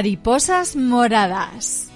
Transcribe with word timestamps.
Mariposas 0.00 0.76
moradas. 0.76 1.90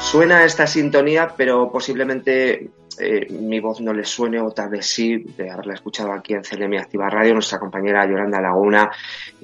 Suena 0.00 0.42
esta 0.42 0.66
sintonía, 0.66 1.32
pero 1.36 1.70
posiblemente 1.70 2.70
eh, 3.00 3.26
mi 3.30 3.60
voz 3.60 3.80
no 3.80 3.92
le 3.92 4.04
suene, 4.04 4.40
o 4.40 4.50
tal 4.50 4.70
vez 4.70 4.86
sí, 4.86 5.16
de 5.36 5.50
haberla 5.50 5.74
escuchado 5.74 6.12
aquí 6.12 6.34
en 6.34 6.42
CLM 6.42 6.78
Activa 6.78 7.08
Radio. 7.08 7.34
Nuestra 7.34 7.58
compañera 7.58 8.06
Yolanda 8.06 8.40
Laguna 8.40 8.90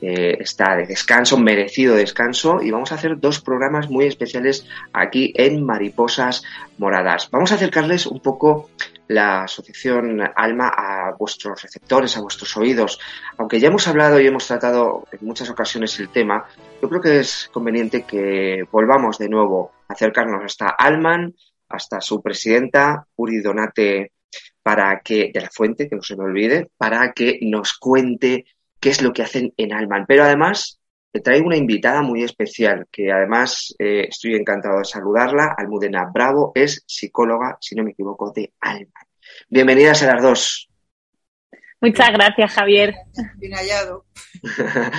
eh, 0.00 0.36
está 0.40 0.76
de 0.76 0.86
descanso, 0.86 1.38
merecido 1.38 1.96
descanso, 1.96 2.60
y 2.62 2.70
vamos 2.70 2.92
a 2.92 2.96
hacer 2.96 3.18
dos 3.18 3.40
programas 3.40 3.88
muy 3.90 4.06
especiales 4.06 4.66
aquí 4.92 5.32
en 5.36 5.64
Mariposas 5.64 6.42
Moradas. 6.78 7.28
Vamos 7.30 7.52
a 7.52 7.56
acercarles 7.56 8.06
un 8.06 8.20
poco 8.20 8.70
la 9.08 9.42
asociación 9.42 10.20
Alma 10.34 10.68
a 10.68 11.14
vuestros 11.18 11.62
receptores, 11.62 12.16
a 12.16 12.20
vuestros 12.20 12.56
oídos. 12.56 12.98
Aunque 13.36 13.60
ya 13.60 13.68
hemos 13.68 13.86
hablado 13.86 14.18
y 14.20 14.26
hemos 14.26 14.46
tratado 14.46 15.06
en 15.12 15.26
muchas 15.26 15.50
ocasiones 15.50 15.98
el 16.00 16.08
tema, 16.08 16.46
yo 16.80 16.88
creo 16.88 17.00
que 17.00 17.20
es 17.20 17.50
conveniente 17.52 18.02
que 18.02 18.64
volvamos 18.70 19.18
de 19.18 19.28
nuevo 19.28 19.72
acercarnos 19.88 20.42
hasta 20.44 20.68
Alman, 20.68 21.34
hasta 21.74 22.00
su 22.00 22.22
presidenta, 22.22 23.06
Uri 23.16 23.40
Donate, 23.40 24.12
para 24.62 25.00
que, 25.00 25.30
de 25.32 25.40
la 25.40 25.50
fuente, 25.50 25.88
que 25.88 25.96
no 25.96 26.02
se 26.02 26.16
me 26.16 26.24
olvide, 26.24 26.70
para 26.76 27.12
que 27.12 27.38
nos 27.42 27.74
cuente 27.78 28.46
qué 28.80 28.90
es 28.90 29.02
lo 29.02 29.12
que 29.12 29.22
hacen 29.22 29.52
en 29.56 29.72
Alman. 29.72 30.06
Pero 30.06 30.24
además, 30.24 30.80
le 31.12 31.20
traigo 31.20 31.46
una 31.46 31.56
invitada 31.56 32.02
muy 32.02 32.22
especial, 32.22 32.86
que 32.90 33.12
además 33.12 33.74
eh, 33.78 34.06
estoy 34.08 34.34
encantado 34.34 34.78
de 34.78 34.84
saludarla. 34.84 35.54
Almudena 35.56 36.10
Bravo 36.12 36.52
es 36.54 36.82
psicóloga, 36.86 37.56
si 37.60 37.74
no 37.74 37.84
me 37.84 37.92
equivoco, 37.92 38.32
de 38.32 38.52
Alman. 38.60 39.04
Bienvenidas 39.48 40.02
a 40.02 40.14
las 40.14 40.22
dos. 40.22 40.73
Muchas 41.84 42.12
gracias, 42.12 42.52
Javier. 42.52 42.94
Bien 43.36 43.52
hallado. 43.52 44.04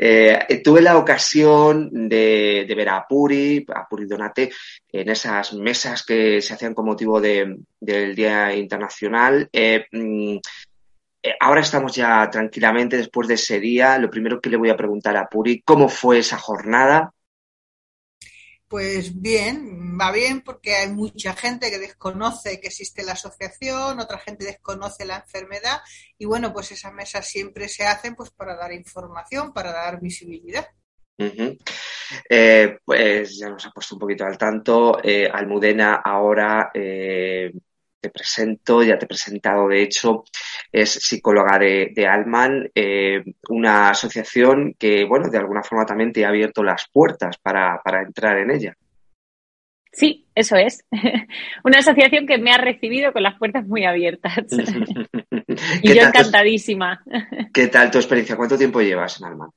Eh, 0.00 0.60
tuve 0.62 0.80
la 0.80 0.96
ocasión 0.96 2.08
de, 2.08 2.72
ver 2.76 2.88
a 2.88 3.06
Puri, 3.08 3.64
a 3.74 3.86
Puri 3.88 4.06
Donate, 4.06 4.50
en 4.92 5.08
esas 5.08 5.52
mesas 5.54 6.04
que 6.04 6.40
se 6.40 6.54
hacían 6.54 6.74
con 6.74 6.86
motivo 6.86 7.20
del 7.20 8.14
Día 8.14 8.54
Internacional. 8.54 9.48
Eh, 9.52 9.86
mm, 9.90 10.36
eh, 11.22 11.34
ahora 11.40 11.60
estamos 11.60 11.94
ya 11.94 12.28
tranquilamente 12.30 12.96
después 12.96 13.26
de 13.28 13.34
ese 13.34 13.58
día. 13.58 13.98
Lo 13.98 14.10
primero 14.10 14.40
que 14.40 14.50
le 14.50 14.56
voy 14.56 14.70
a 14.70 14.76
preguntar 14.76 15.16
a 15.16 15.28
Puri, 15.28 15.62
¿cómo 15.62 15.88
fue 15.88 16.18
esa 16.18 16.38
jornada? 16.38 17.12
Pues 18.68 19.20
bien, 19.20 19.98
va 19.98 20.12
bien 20.12 20.42
porque 20.42 20.76
hay 20.76 20.88
mucha 20.88 21.34
gente 21.34 21.70
que 21.70 21.78
desconoce 21.78 22.60
que 22.60 22.68
existe 22.68 23.02
la 23.02 23.12
asociación, 23.12 23.98
otra 23.98 24.18
gente 24.18 24.44
desconoce 24.44 25.06
la 25.06 25.16
enfermedad 25.16 25.80
y 26.18 26.26
bueno, 26.26 26.52
pues 26.52 26.70
esas 26.72 26.92
mesas 26.92 27.26
siempre 27.26 27.68
se 27.68 27.86
hacen 27.86 28.14
pues 28.14 28.30
para 28.30 28.56
dar 28.56 28.72
información, 28.72 29.54
para 29.54 29.72
dar 29.72 30.00
visibilidad. 30.00 30.68
Eh, 32.28 32.78
pues 32.84 33.38
ya 33.38 33.48
nos 33.48 33.66
ha 33.66 33.70
puesto 33.70 33.94
un 33.94 34.00
poquito 34.00 34.24
al 34.24 34.38
tanto. 34.38 34.98
Eh, 35.02 35.28
Almudena 35.32 36.02
ahora 36.04 36.70
eh, 36.74 37.52
te 38.00 38.10
presento, 38.10 38.82
ya 38.82 38.98
te 38.98 39.04
he 39.04 39.08
presentado 39.08 39.68
de 39.68 39.82
hecho, 39.82 40.24
es 40.72 40.90
psicóloga 40.90 41.58
de, 41.58 42.06
Alman, 42.06 42.70
eh, 42.74 43.22
una 43.48 43.90
asociación 43.90 44.74
que, 44.78 45.04
bueno, 45.04 45.28
de 45.28 45.38
alguna 45.38 45.62
forma 45.62 45.86
también 45.86 46.12
te 46.12 46.24
ha 46.24 46.28
abierto 46.28 46.62
las 46.62 46.86
puertas 46.92 47.36
para, 47.38 47.80
entrar 48.06 48.38
en 48.38 48.50
ella. 48.50 48.74
Sí, 49.90 50.26
eso 50.34 50.56
es. 50.56 50.84
Una 51.64 51.78
asociación 51.78 52.26
que 52.26 52.38
me 52.38 52.52
ha 52.52 52.58
recibido 52.58 53.12
con 53.12 53.22
las 53.22 53.38
puertas 53.38 53.66
muy 53.66 53.84
abiertas. 53.84 54.46
y 55.82 55.94
yo 55.94 56.02
encantadísima. 56.02 57.02
¿Qué 57.52 57.66
tal 57.68 57.90
tu 57.90 57.98
experiencia? 57.98 58.36
¿Cuánto 58.36 58.58
tiempo 58.58 58.80
llevas 58.80 59.20
en 59.20 59.26
Alman? 59.26 59.50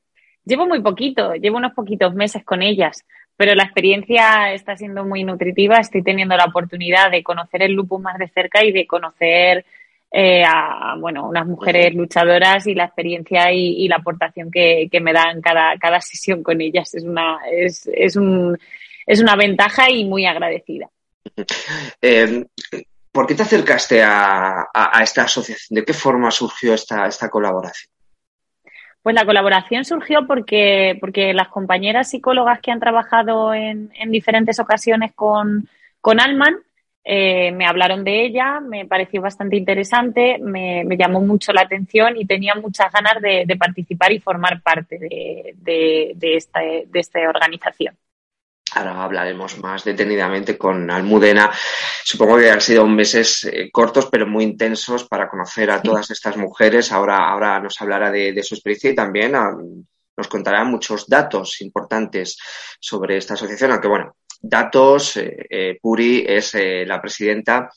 Llevo 0.43 0.65
muy 0.65 0.81
poquito, 0.81 1.35
llevo 1.35 1.57
unos 1.57 1.73
poquitos 1.73 2.15
meses 2.15 2.43
con 2.43 2.63
ellas, 2.63 3.05
pero 3.41 3.55
la 3.55 3.63
experiencia 3.63 4.53
está 4.53 4.77
siendo 4.77 5.03
muy 5.03 5.23
nutritiva. 5.23 5.77
Estoy 5.77 6.03
teniendo 6.03 6.37
la 6.37 6.45
oportunidad 6.45 7.09
de 7.09 7.23
conocer 7.23 7.63
el 7.63 7.71
lupus 7.71 7.99
más 7.99 8.19
de 8.19 8.27
cerca 8.27 8.63
y 8.63 8.71
de 8.71 8.85
conocer 8.85 9.65
eh, 10.11 10.43
a 10.45 10.93
bueno, 10.99 11.27
unas 11.27 11.47
mujeres 11.47 11.95
luchadoras 11.95 12.67
y 12.67 12.75
la 12.75 12.85
experiencia 12.85 13.51
y, 13.51 13.87
la 13.87 13.95
aportación 13.95 14.51
que, 14.51 14.87
me 15.01 15.11
dan 15.11 15.41
cada, 15.41 15.75
cada 15.79 15.99
sesión 16.01 16.43
con 16.43 16.61
ellas. 16.61 16.93
Es 16.93 17.03
una, 17.03 17.39
es, 17.51 17.89
es, 17.91 18.15
un, 18.15 18.55
es 19.07 19.19
una 19.19 19.35
ventaja 19.35 19.89
y 19.89 20.05
muy 20.05 20.27
agradecida. 20.27 20.87
Eh, 21.99 22.45
¿Por 23.11 23.25
qué 23.25 23.33
te 23.33 23.41
acercaste 23.41 24.03
a, 24.03 24.67
a, 24.71 25.01
esta 25.01 25.23
asociación? 25.23 25.79
¿De 25.79 25.83
qué 25.83 25.93
forma 25.93 26.29
surgió 26.29 26.75
esta, 26.75 27.07
esta 27.07 27.27
colaboración? 27.27 27.91
Pues 29.03 29.15
la 29.15 29.25
colaboración 29.25 29.83
surgió 29.83 30.27
porque, 30.27 30.97
porque 30.99 31.33
las 31.33 31.47
compañeras 31.47 32.09
psicólogas 32.09 32.59
que 32.59 32.71
han 32.71 32.79
trabajado 32.79 33.53
en, 33.53 33.91
en 33.95 34.11
diferentes 34.11 34.59
ocasiones 34.59 35.11
con, 35.13 35.67
con 36.01 36.19
Alman 36.19 36.55
eh, 37.03 37.51
me 37.51 37.65
hablaron 37.65 38.03
de 38.03 38.25
ella, 38.25 38.59
me 38.59 38.85
pareció 38.85 39.21
bastante 39.21 39.55
interesante, 39.57 40.37
me, 40.39 40.85
llamó 40.97 41.19
mucho 41.21 41.51
la 41.51 41.61
atención 41.61 42.15
y 42.15 42.25
tenía 42.25 42.53
muchas 42.55 42.91
ganas 42.91 43.19
de, 43.21 43.57
participar 43.57 44.11
y 44.11 44.19
formar 44.19 44.61
parte 44.61 44.99
de, 44.99 45.55
de, 45.55 46.35
esta, 46.35 46.59
de 46.59 46.99
esta 46.99 47.19
organización. 47.27 47.95
Ahora 48.73 49.03
hablaremos 49.03 49.57
más 49.59 49.83
detenidamente 49.83 50.57
con 50.57 50.89
Almudena. 50.89 51.51
Supongo 52.03 52.37
que 52.37 52.49
han 52.49 52.61
sido 52.61 52.87
meses 52.87 53.43
eh, 53.43 53.69
cortos 53.69 54.07
pero 54.09 54.25
muy 54.25 54.45
intensos 54.45 55.03
para 55.03 55.29
conocer 55.29 55.69
a 55.71 55.81
todas 55.81 56.09
estas 56.09 56.37
mujeres. 56.37 56.91
Ahora, 56.93 57.29
ahora 57.29 57.59
nos 57.59 57.81
hablará 57.81 58.09
de, 58.09 58.41
su 58.43 58.55
experiencia 58.55 58.91
y 58.91 58.95
también 58.95 59.35
ah, 59.35 59.57
nos 60.15 60.27
contará 60.29 60.63
muchos 60.63 61.05
datos 61.07 61.59
importantes 61.61 62.37
sobre 62.79 63.17
esta 63.17 63.33
asociación, 63.33 63.71
aunque 63.71 63.89
bueno, 63.89 64.15
datos, 64.41 65.17
eh, 65.17 65.47
eh, 65.49 65.79
Puri 65.81 66.23
es 66.25 66.55
la 66.55 67.01
presidenta 67.01 67.69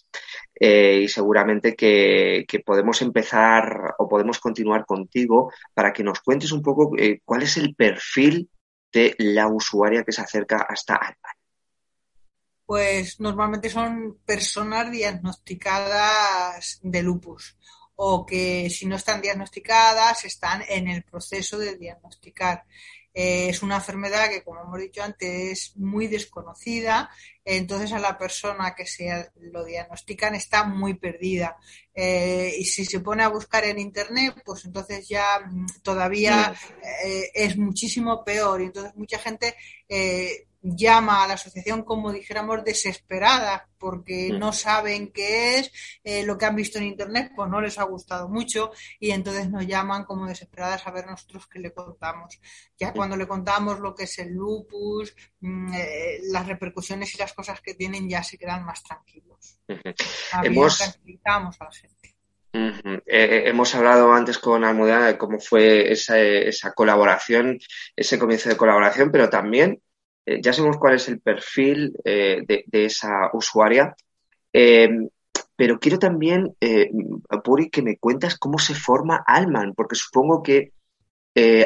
y 0.56 1.08
seguramente 1.08 1.74
que, 1.74 2.44
que, 2.46 2.60
podemos 2.60 3.02
empezar 3.02 3.94
o 3.98 4.08
podemos 4.08 4.38
continuar 4.38 4.86
contigo 4.86 5.52
para 5.74 5.92
que 5.92 6.04
nos 6.04 6.20
cuentes 6.20 6.52
un 6.52 6.62
poco 6.62 6.92
cuál 7.24 7.42
es 7.42 7.56
el 7.56 7.74
perfil 7.74 8.48
la 9.18 9.48
usuaria 9.48 10.04
que 10.04 10.12
se 10.12 10.22
acerca 10.22 10.66
hasta 10.68 10.94
Alman? 10.94 11.36
Pues 12.66 13.20
normalmente 13.20 13.68
son 13.68 14.18
personas 14.24 14.90
diagnosticadas 14.90 16.80
de 16.82 17.02
lupus 17.02 17.56
o 17.96 18.24
que 18.26 18.70
si 18.70 18.86
no 18.86 18.96
están 18.96 19.20
diagnosticadas 19.20 20.24
están 20.24 20.62
en 20.68 20.88
el 20.88 21.02
proceso 21.04 21.58
de 21.58 21.76
diagnosticar. 21.76 22.64
Eh, 23.14 23.48
es 23.48 23.62
una 23.62 23.76
enfermedad 23.76 24.28
que, 24.28 24.42
como 24.42 24.60
hemos 24.60 24.80
dicho 24.80 25.02
antes, 25.02 25.30
es 25.30 25.76
muy 25.76 26.08
desconocida, 26.08 27.08
entonces 27.44 27.92
a 27.92 28.00
la 28.00 28.18
persona 28.18 28.74
que 28.74 28.86
se 28.86 29.30
lo 29.36 29.64
diagnostican 29.64 30.34
está 30.34 30.64
muy 30.64 30.94
perdida. 30.94 31.56
Eh, 31.94 32.56
y 32.58 32.64
si 32.64 32.84
se 32.84 32.98
pone 32.98 33.22
a 33.22 33.28
buscar 33.28 33.64
en 33.64 33.78
Internet, 33.78 34.42
pues 34.44 34.64
entonces 34.64 35.08
ya 35.08 35.40
mm, 35.46 35.66
todavía 35.82 36.54
eh, 37.04 37.30
es 37.32 37.56
muchísimo 37.56 38.24
peor. 38.24 38.60
Y 38.62 38.64
entonces 38.64 38.96
mucha 38.96 39.20
gente 39.20 39.54
llama 40.64 41.22
a 41.22 41.28
la 41.28 41.34
asociación 41.34 41.82
como 41.82 42.10
dijéramos 42.10 42.64
desesperada 42.64 43.68
porque 43.78 44.30
no 44.30 44.50
saben 44.54 45.12
qué 45.12 45.58
es, 45.58 45.70
eh, 46.02 46.24
lo 46.24 46.38
que 46.38 46.46
han 46.46 46.56
visto 46.56 46.78
en 46.78 46.84
internet 46.84 47.32
pues 47.36 47.50
no 47.50 47.60
les 47.60 47.78
ha 47.78 47.82
gustado 47.82 48.30
mucho 48.30 48.72
y 48.98 49.10
entonces 49.10 49.50
nos 49.50 49.66
llaman 49.66 50.04
como 50.04 50.26
desesperadas 50.26 50.86
a 50.86 50.90
ver 50.90 51.06
nosotros 51.06 51.46
qué 51.48 51.58
le 51.58 51.74
contamos. 51.74 52.40
Ya 52.78 52.94
cuando 52.94 53.14
le 53.14 53.28
contamos 53.28 53.78
lo 53.78 53.94
que 53.94 54.04
es 54.04 54.18
el 54.18 54.32
lupus, 54.32 55.14
mm, 55.40 55.74
eh, 55.74 56.20
las 56.30 56.46
repercusiones 56.46 57.14
y 57.14 57.18
las 57.18 57.34
cosas 57.34 57.60
que 57.60 57.74
tienen 57.74 58.08
ya 58.08 58.22
se 58.22 58.38
quedan 58.38 58.64
más 58.64 58.82
tranquilos. 58.82 59.60
Hemos... 60.42 60.78
tranquilizamos 60.78 61.60
a 61.60 61.64
la 61.64 61.72
gente. 61.72 62.16
Eh, 62.54 63.42
hemos 63.46 63.74
hablado 63.74 64.12
antes 64.12 64.38
con 64.38 64.64
Almudena 64.64 65.08
de 65.08 65.18
cómo 65.18 65.40
fue 65.40 65.90
esa, 65.92 66.18
esa, 66.20 66.72
colaboración, 66.72 67.58
ese 67.96 68.16
comienzo 68.18 68.48
de 68.48 68.56
colaboración, 68.56 69.10
pero 69.10 69.28
también 69.28 69.82
eh, 70.26 70.40
ya 70.42 70.52
sabemos 70.52 70.78
cuál 70.78 70.94
es 70.94 71.08
el 71.08 71.20
perfil 71.20 71.94
eh, 72.04 72.42
de, 72.46 72.84
esa 72.84 73.30
usuaria, 73.32 73.94
eh, 74.52 74.88
pero 75.56 75.78
quiero 75.78 75.98
también, 75.98 76.56
Puri, 77.44 77.70
que 77.70 77.82
me 77.82 77.96
cuentas 77.98 78.36
cómo 78.36 78.58
se 78.58 78.74
forma 78.74 79.22
Alman, 79.24 79.72
porque 79.74 79.94
supongo 79.94 80.42
que 80.42 80.72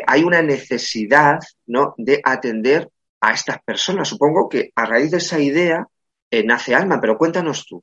hay 0.06 0.24
una 0.24 0.42
necesidad 0.42 1.38
¿no? 1.66 1.94
de 1.96 2.20
atender 2.22 2.90
a 3.20 3.32
estas 3.32 3.62
personas. 3.62 4.08
Supongo 4.08 4.46
que 4.46 4.72
a 4.74 4.84
raíz 4.84 5.10
de 5.10 5.16
esa 5.16 5.40
idea 5.40 5.88
nace 6.44 6.74
Alman, 6.74 7.00
pero 7.00 7.16
cuéntanos 7.16 7.64
tú. 7.64 7.82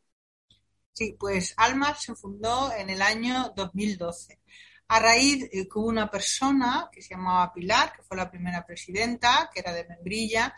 Sí, 0.94 1.16
pues 1.20 1.56
Alman 1.58 1.96
se 1.96 2.14
fundó 2.14 2.72
en 2.72 2.92
el 2.92 3.02
año 3.02 3.52
2012 3.56 4.40
a 4.88 5.00
raíz 5.00 5.50
que 5.52 5.68
hubo 5.76 5.88
una 5.88 6.10
persona 6.10 6.90
que 6.92 7.02
se 7.02 7.16
llamaba 7.16 7.54
Pilar, 7.54 7.94
que 7.94 8.04
fue 8.04 8.18
la 8.18 8.30
primera 8.30 8.66
presidenta, 8.66 9.50
que 9.54 9.60
era 9.60 9.74
de 9.74 9.86
Membrilla, 9.86 10.56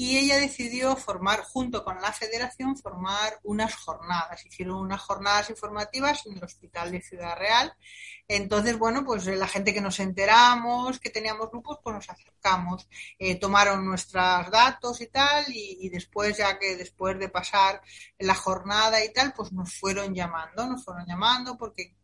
y 0.00 0.16
ella 0.16 0.38
decidió 0.38 0.96
formar, 0.96 1.42
junto 1.42 1.84
con 1.84 2.00
la 2.00 2.10
federación, 2.10 2.74
formar 2.74 3.38
unas 3.42 3.74
jornadas. 3.74 4.46
Hicieron 4.46 4.76
unas 4.76 5.02
jornadas 5.02 5.50
informativas 5.50 6.24
en 6.24 6.38
el 6.38 6.42
Hospital 6.42 6.90
de 6.90 7.02
Ciudad 7.02 7.36
Real. 7.36 7.74
Entonces, 8.26 8.78
bueno, 8.78 9.04
pues 9.04 9.26
la 9.26 9.46
gente 9.46 9.74
que 9.74 9.82
nos 9.82 10.00
enteramos 10.00 10.98
que 11.00 11.10
teníamos 11.10 11.50
grupos, 11.50 11.80
pues 11.84 11.96
nos 11.96 12.08
acercamos, 12.08 12.88
eh, 13.18 13.34
tomaron 13.38 13.84
nuestros 13.84 14.50
datos 14.50 15.02
y 15.02 15.08
tal, 15.08 15.44
y, 15.48 15.90
después, 15.90 16.38
ya 16.38 16.58
que 16.58 16.76
después 16.76 17.18
de 17.18 17.28
pasar 17.28 17.82
la 18.18 18.34
jornada 18.34 19.04
y 19.04 19.12
tal, 19.12 19.34
pues 19.34 19.52
nos 19.52 19.74
fueron 19.74 20.14
llamando, 20.14 20.66
nos 20.66 20.82
fueron 20.82 21.04
llamando 21.06 21.58
porque 21.58 21.94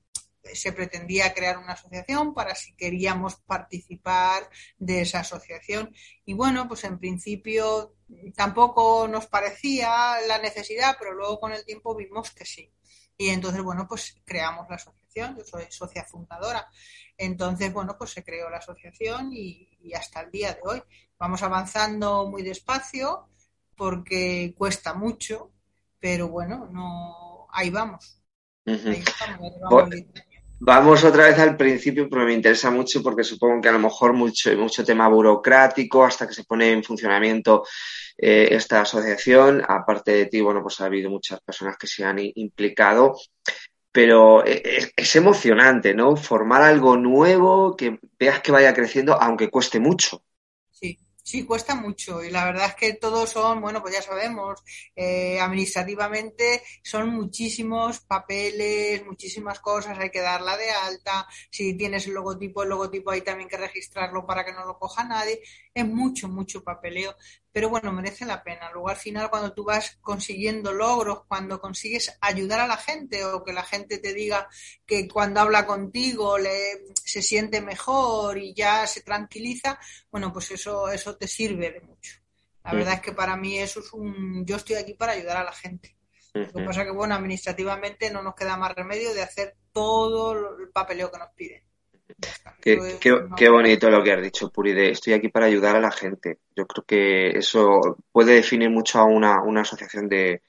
se 0.54 0.72
pretendía 0.72 1.34
crear 1.34 1.58
una 1.58 1.72
asociación 1.72 2.34
para 2.34 2.54
si 2.54 2.74
queríamos 2.74 3.36
participar 3.36 4.48
de 4.78 5.02
esa 5.02 5.20
asociación. 5.20 5.94
Y 6.24 6.34
bueno, 6.34 6.68
pues 6.68 6.84
en 6.84 6.98
principio 6.98 7.94
tampoco 8.34 9.08
nos 9.08 9.26
parecía 9.26 10.20
la 10.26 10.38
necesidad, 10.38 10.96
pero 10.98 11.12
luego 11.12 11.40
con 11.40 11.52
el 11.52 11.64
tiempo 11.64 11.94
vimos 11.94 12.30
que 12.30 12.44
sí. 12.44 12.72
Y 13.16 13.30
entonces, 13.30 13.62
bueno, 13.62 13.86
pues 13.88 14.20
creamos 14.24 14.66
la 14.68 14.76
asociación, 14.76 15.36
yo 15.36 15.44
soy 15.44 15.64
socia 15.70 16.04
fundadora. 16.04 16.68
Entonces, 17.16 17.72
bueno, 17.72 17.96
pues 17.96 18.10
se 18.10 18.22
creó 18.22 18.50
la 18.50 18.58
asociación 18.58 19.32
y, 19.32 19.78
y 19.80 19.94
hasta 19.94 20.20
el 20.20 20.30
día 20.30 20.52
de 20.52 20.60
hoy. 20.64 20.82
Vamos 21.18 21.42
avanzando 21.42 22.28
muy 22.28 22.42
despacio 22.42 23.30
porque 23.74 24.54
cuesta 24.56 24.92
mucho, 24.92 25.52
pero 25.98 26.28
bueno, 26.28 26.68
no 26.70 27.48
ahí 27.52 27.70
vamos. 27.70 28.20
Ahí 28.66 29.02
estamos, 29.06 29.52
ahí 29.52 29.60
vamos 29.60 29.90
Vamos 30.58 31.04
otra 31.04 31.26
vez 31.26 31.38
al 31.38 31.56
principio 31.56 32.08
porque 32.08 32.24
me 32.24 32.32
interesa 32.32 32.70
mucho 32.70 33.02
porque 33.02 33.22
supongo 33.24 33.60
que 33.60 33.68
a 33.68 33.72
lo 33.72 33.78
mejor 33.78 34.14
mucho, 34.14 34.56
mucho 34.56 34.84
tema 34.84 35.06
burocrático 35.06 36.02
hasta 36.02 36.26
que 36.26 36.32
se 36.32 36.44
pone 36.44 36.72
en 36.72 36.82
funcionamiento 36.82 37.64
eh, 38.16 38.48
esta 38.52 38.80
asociación. 38.80 39.62
Aparte 39.68 40.12
de 40.12 40.26
ti, 40.26 40.40
bueno, 40.40 40.62
pues 40.62 40.80
ha 40.80 40.86
habido 40.86 41.10
muchas 41.10 41.40
personas 41.42 41.76
que 41.76 41.86
se 41.86 42.04
han 42.04 42.18
implicado. 42.20 43.16
Pero 43.92 44.44
es, 44.44 44.56
eh, 44.64 44.92
es 44.96 45.16
emocionante, 45.16 45.94
¿no? 45.94 46.16
Formar 46.16 46.62
algo 46.62 46.96
nuevo 46.96 47.76
que 47.76 47.98
veas 48.18 48.40
que 48.40 48.52
vaya 48.52 48.72
creciendo 48.74 49.20
aunque 49.20 49.50
cueste 49.50 49.78
mucho. 49.78 50.22
Sí, 51.28 51.44
cuesta 51.44 51.74
mucho 51.74 52.22
y 52.22 52.30
la 52.30 52.44
verdad 52.44 52.66
es 52.68 52.74
que 52.76 52.94
todos 52.94 53.30
son, 53.30 53.60
bueno, 53.60 53.82
pues 53.82 53.92
ya 53.94 54.00
sabemos, 54.00 54.62
eh, 54.94 55.40
administrativamente 55.40 56.62
son 56.84 57.08
muchísimos 57.08 57.98
papeles, 57.98 59.04
muchísimas 59.04 59.58
cosas, 59.58 59.98
hay 59.98 60.10
que 60.10 60.20
darla 60.20 60.56
de 60.56 60.70
alta, 60.70 61.26
si 61.50 61.76
tienes 61.76 62.06
el 62.06 62.14
logotipo, 62.14 62.62
el 62.62 62.68
logotipo 62.68 63.10
hay 63.10 63.22
también 63.22 63.48
que 63.48 63.56
registrarlo 63.56 64.24
para 64.24 64.44
que 64.44 64.52
no 64.52 64.64
lo 64.66 64.78
coja 64.78 65.02
nadie, 65.02 65.40
es 65.74 65.84
mucho, 65.84 66.28
mucho 66.28 66.62
papeleo, 66.62 67.16
pero 67.56 67.70
bueno, 67.70 67.90
merece 67.90 68.26
la 68.26 68.44
pena. 68.44 68.70
Luego 68.70 68.90
al 68.90 68.96
final 68.96 69.30
cuando 69.30 69.54
tú 69.54 69.64
vas 69.64 69.96
consiguiendo 70.02 70.74
logros, 70.74 71.24
cuando 71.26 71.58
consigues 71.58 72.14
ayudar 72.20 72.60
a 72.60 72.66
la 72.66 72.76
gente 72.76 73.24
o 73.24 73.42
que 73.42 73.54
la 73.54 73.62
gente 73.62 73.96
te 73.96 74.12
diga 74.12 74.46
que 74.84 75.08
cuando 75.08 75.40
habla 75.40 75.64
contigo 75.64 76.36
le, 76.36 76.52
se 77.02 77.22
siente 77.22 77.62
mejor 77.62 78.36
y 78.36 78.52
ya 78.52 78.86
se 78.86 79.00
tranquiliza, 79.00 79.80
bueno, 80.10 80.34
pues 80.34 80.50
eso, 80.50 80.90
eso 80.90 81.16
te 81.16 81.26
sirve 81.26 81.72
de 81.72 81.80
mucho. 81.80 82.16
La 82.62 82.74
verdad 82.74 82.92
es 82.92 83.00
que 83.00 83.12
para 83.12 83.38
mí 83.38 83.58
eso 83.58 83.80
es 83.80 83.90
un, 83.94 84.44
yo 84.44 84.56
estoy 84.56 84.76
aquí 84.76 84.92
para 84.92 85.12
ayudar 85.12 85.38
a 85.38 85.44
la 85.44 85.52
gente. 85.52 85.96
Lo 86.34 86.52
que 86.52 86.62
pasa 86.62 86.82
es 86.82 86.88
que, 86.88 86.92
bueno, 86.92 87.14
administrativamente 87.14 88.10
no 88.10 88.22
nos 88.22 88.34
queda 88.34 88.58
más 88.58 88.74
remedio 88.74 89.14
de 89.14 89.22
hacer 89.22 89.56
todo 89.72 90.58
el 90.58 90.68
papeleo 90.74 91.10
que 91.10 91.18
nos 91.18 91.30
piden. 91.34 91.65
Qué, 92.60 92.98
qué, 93.00 93.48
bonito 93.48 93.90
lo 93.90 94.02
que 94.02 94.12
has 94.12 94.22
dicho, 94.22 94.50
Puri, 94.50 94.72
de 94.72 94.90
estoy 94.90 95.12
aquí 95.12 95.28
para 95.28 95.46
ayudar 95.46 95.76
a 95.76 95.80
la 95.80 95.92
gente. 95.92 96.40
Yo 96.54 96.66
creo 96.66 96.84
que 96.84 97.38
eso 97.38 97.98
puede 98.10 98.34
definir 98.34 98.70
mucho 98.70 98.98
a 98.98 99.04
una, 99.04 99.42
una 99.42 99.60
asociación 99.60 100.08
de, 100.08 100.42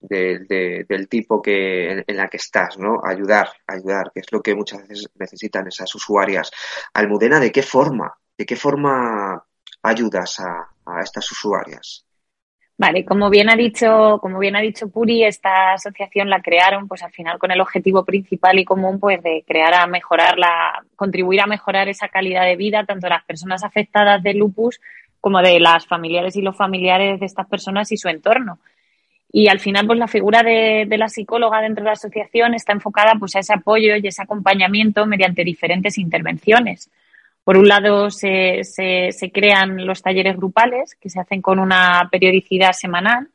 de, 0.00 0.86
del 0.88 1.08
tipo 1.08 1.42
que 1.42 2.04
en, 2.06 2.16
la 2.16 2.28
que 2.28 2.36
estás, 2.36 2.78
¿no? 2.78 3.00
Ayudar, 3.04 3.50
ayudar, 3.66 4.12
que 4.12 4.20
es 4.20 4.32
lo 4.32 4.40
que 4.40 4.54
muchas 4.54 4.86
veces 4.86 5.08
necesitan 5.14 5.66
esas 5.66 5.92
usuarias. 5.94 6.50
Almudena, 6.94 7.40
¿de 7.40 7.50
qué 7.50 7.62
forma? 7.62 8.16
¿De 8.36 8.46
qué 8.46 8.56
forma 8.56 9.44
ayudas 9.82 10.40
a, 10.40 10.68
a 10.86 11.02
estas 11.02 11.30
usuarias? 11.32 12.07
Vale, 12.80 13.04
como 13.04 13.28
bien 13.28 13.50
ha 13.50 13.56
dicho, 13.56 14.20
como 14.22 14.38
bien 14.38 14.54
ha 14.54 14.60
dicho 14.60 14.88
Puri, 14.88 15.24
esta 15.24 15.72
asociación 15.72 16.30
la 16.30 16.40
crearon, 16.40 16.86
pues 16.86 17.02
al 17.02 17.10
final 17.10 17.36
con 17.36 17.50
el 17.50 17.60
objetivo 17.60 18.04
principal 18.04 18.56
y 18.60 18.64
común, 18.64 19.00
pues 19.00 19.20
de 19.20 19.42
crear 19.44 19.74
a 19.74 19.88
mejorar 19.88 20.38
la, 20.38 20.84
contribuir 20.94 21.40
a 21.40 21.48
mejorar 21.48 21.88
esa 21.88 22.08
calidad 22.08 22.44
de 22.44 22.54
vida 22.54 22.84
tanto 22.84 23.08
de 23.08 23.14
las 23.14 23.24
personas 23.24 23.64
afectadas 23.64 24.22
de 24.22 24.34
lupus 24.34 24.80
como 25.20 25.42
de 25.42 25.58
las 25.58 25.88
familiares 25.88 26.36
y 26.36 26.40
los 26.40 26.56
familiares 26.56 27.18
de 27.18 27.26
estas 27.26 27.48
personas 27.48 27.90
y 27.90 27.96
su 27.96 28.08
entorno. 28.08 28.60
Y 29.32 29.48
al 29.48 29.58
final, 29.58 29.84
pues 29.88 29.98
la 29.98 30.06
figura 30.06 30.44
de, 30.44 30.86
de, 30.86 30.98
la 30.98 31.08
psicóloga 31.08 31.60
dentro 31.60 31.82
de 31.82 31.88
la 31.88 31.94
asociación 31.94 32.54
está 32.54 32.72
enfocada 32.72 33.14
pues 33.18 33.34
a 33.34 33.40
ese 33.40 33.54
apoyo 33.54 33.96
y 33.96 34.06
ese 34.06 34.22
acompañamiento 34.22 35.04
mediante 35.04 35.42
diferentes 35.42 35.98
intervenciones. 35.98 36.92
Por 37.48 37.56
un 37.56 37.66
lado, 37.66 38.10
se, 38.10 38.62
se, 38.62 39.30
crean 39.32 39.86
los 39.86 40.02
talleres 40.02 40.36
grupales 40.36 40.94
que 41.00 41.08
se 41.08 41.18
hacen 41.18 41.40
con 41.40 41.58
una 41.58 42.06
periodicidad 42.12 42.72
semanal. 42.72 43.28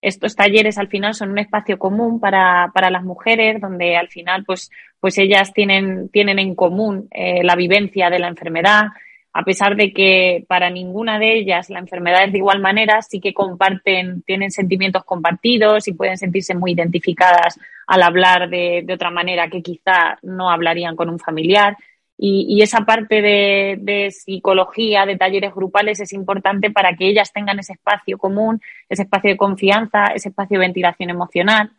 Estos 0.00 0.36
talleres 0.36 0.78
al 0.78 0.86
final 0.86 1.12
son 1.12 1.30
un 1.30 1.38
espacio 1.38 1.76
común 1.76 2.20
para, 2.20 2.70
para 2.72 2.88
las 2.88 3.02
mujeres, 3.02 3.60
donde 3.60 3.96
al 3.96 4.06
final 4.10 4.44
pues, 4.44 4.70
pues 5.00 5.18
ellas 5.18 5.52
tienen, 5.52 6.08
tienen 6.10 6.38
en 6.38 6.54
común 6.54 7.08
eh, 7.10 7.42
la 7.42 7.56
vivencia 7.56 8.10
de 8.10 8.20
la 8.20 8.28
enfermedad, 8.28 8.84
a 9.32 9.42
pesar 9.42 9.74
de 9.74 9.92
que 9.92 10.44
para 10.46 10.70
ninguna 10.70 11.18
de 11.18 11.38
ellas 11.38 11.68
la 11.68 11.80
enfermedad 11.80 12.26
es 12.26 12.30
de 12.30 12.38
igual 12.38 12.60
manera, 12.60 13.02
sí 13.02 13.18
que 13.18 13.34
comparten, 13.34 14.22
tienen 14.22 14.52
sentimientos 14.52 15.02
compartidos 15.02 15.88
y 15.88 15.94
pueden 15.94 16.16
sentirse 16.16 16.54
muy 16.54 16.74
identificadas 16.74 17.58
al 17.88 18.02
hablar 18.04 18.48
de, 18.50 18.82
de 18.84 18.94
otra 18.94 19.10
manera 19.10 19.48
que 19.48 19.62
quizá 19.62 20.16
no 20.22 20.48
hablarían 20.48 20.94
con 20.94 21.08
un 21.08 21.18
familiar. 21.18 21.76
Y, 22.20 22.60
esa 22.62 22.80
parte 22.80 23.22
de, 23.22 23.78
de, 23.80 24.10
psicología, 24.10 25.06
de 25.06 25.16
talleres 25.16 25.54
grupales, 25.54 26.00
es 26.00 26.12
importante 26.12 26.70
para 26.70 26.96
que 26.96 27.08
ellas 27.08 27.32
tengan 27.32 27.60
ese 27.60 27.74
espacio 27.74 28.18
común, 28.18 28.60
ese 28.88 29.02
espacio 29.02 29.30
de 29.30 29.36
confianza, 29.36 30.06
ese 30.14 30.30
espacio 30.30 30.58
de 30.58 30.66
ventilación 30.66 31.10
emocional. 31.10 31.70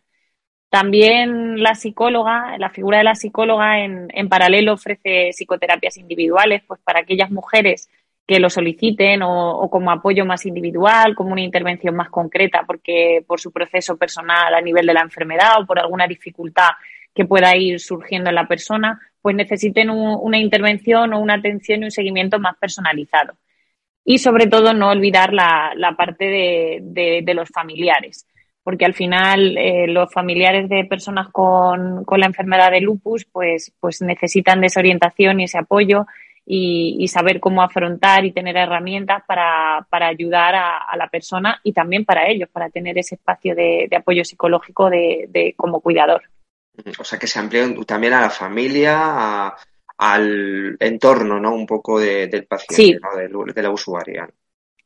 También 0.70 1.62
la 1.62 1.76
psicóloga, 1.76 2.58
la 2.58 2.70
figura 2.70 3.00
de 3.00 3.04
la 3.04 3.16
psicóloga 3.16 3.80
en, 3.84 4.08
en 4.14 4.30
paralelo 4.30 4.74
ofrece 4.74 5.34
psicoterapias 5.34 5.98
individuales, 5.98 6.64
pues 6.68 6.80
para 6.84 7.02
aquellas 7.02 7.32
mujeres 7.32 7.90
que 8.26 8.40
lo 8.40 8.50
soliciten 8.50 9.24
o, 9.24 9.58
o, 9.58 9.70
como 9.70 9.92
apoyo 9.92 10.24
más 10.26 10.46
individual, 10.46 11.16
como 11.16 11.32
una 11.32 11.42
intervención 11.42 11.96
más 11.96 12.10
concreta, 12.10 12.64
porque 12.66 13.26
por 13.28 13.42
su 13.42 13.52
proceso 13.52 13.98
personal 13.98 14.54
a 14.54 14.62
nivel 14.62 14.86
de 14.86 14.94
la 14.94 15.02
enfermedad 15.02 15.60
o 15.60 15.66
por 15.66 15.80
alguna 15.80 16.08
dificultad 16.08 16.70
que 17.14 17.26
pueda 17.26 17.58
ir 17.58 17.80
surgiendo 17.80 18.30
en 18.30 18.36
la 18.36 18.48
persona, 18.48 19.02
pues 19.22 19.36
necesiten 19.36 19.90
un, 19.90 20.18
una 20.22 20.38
intervención 20.38 21.14
o 21.14 21.20
una 21.20 21.36
atención 21.36 21.82
y 21.82 21.86
un 21.86 21.92
seguimiento 21.92 22.40
más 22.40 22.58
personalizado. 22.58 23.34
Y 24.04 24.18
sobre 24.20 24.48
todo 24.48 24.74
no 24.74 24.90
olvidar 24.90 25.34
la, 25.34 25.74
la 25.76 25.96
parte 25.96 26.26
de, 26.26 27.22
de, 27.22 27.34
los 27.34 27.50
familiares, 27.50 28.26
porque 28.64 28.86
al 28.86 28.94
final 28.94 29.58
eh, 29.58 29.88
los 29.88 30.12
familiares 30.12 30.68
de 30.70 30.86
personas 30.86 31.28
con, 31.32 32.06
con, 32.06 32.20
la 32.20 32.26
enfermedad 32.26 32.72
de 32.72 32.82
lupus 32.82 33.26
pues, 33.26 33.72
pues 33.80 34.02
necesitan 34.02 34.62
de 34.62 34.68
esa 34.68 34.80
orientación 34.80 35.40
y 35.40 35.44
ese 35.44 35.60
apoyo 35.60 36.06
y, 36.52 37.08
saber 37.08 37.40
cómo 37.40 37.62
afrontar 37.62 38.26
y 38.26 38.32
tener 38.32 38.58
herramientas 38.58 39.22
para, 39.28 39.86
para 39.92 40.08
ayudar 40.08 40.56
a, 40.56 40.78
a, 40.78 40.98
la 40.98 41.08
persona 41.08 41.60
y 41.64 41.74
también 41.74 42.06
para 42.06 42.28
ellos, 42.28 42.50
para 42.50 42.72
tener 42.72 42.98
ese 42.98 43.16
espacio 43.16 43.54
de, 43.54 43.88
de 43.88 43.96
apoyo 43.96 44.26
psicológico 44.26 44.90
de, 44.90 45.54
como 45.56 45.80
cuidador. 45.80 46.24
O 47.00 47.04
sea, 47.04 47.20
que 47.20 47.28
se 47.28 47.40
amplíen 47.40 47.84
también 47.86 48.14
a 48.14 48.22
la 48.22 48.30
familia, 48.30 48.98
a, 49.00 49.58
al 49.98 50.78
entorno, 50.80 51.40
¿no? 51.40 51.54
Un 51.54 51.66
poco 51.66 52.00
de, 52.00 52.28
del 52.28 52.46
paciente, 52.46 52.76
sí. 52.76 52.98
¿no? 53.02 53.44
de, 53.46 53.54
de, 53.54 53.62
la 53.62 53.70
usuaria. 53.70 54.30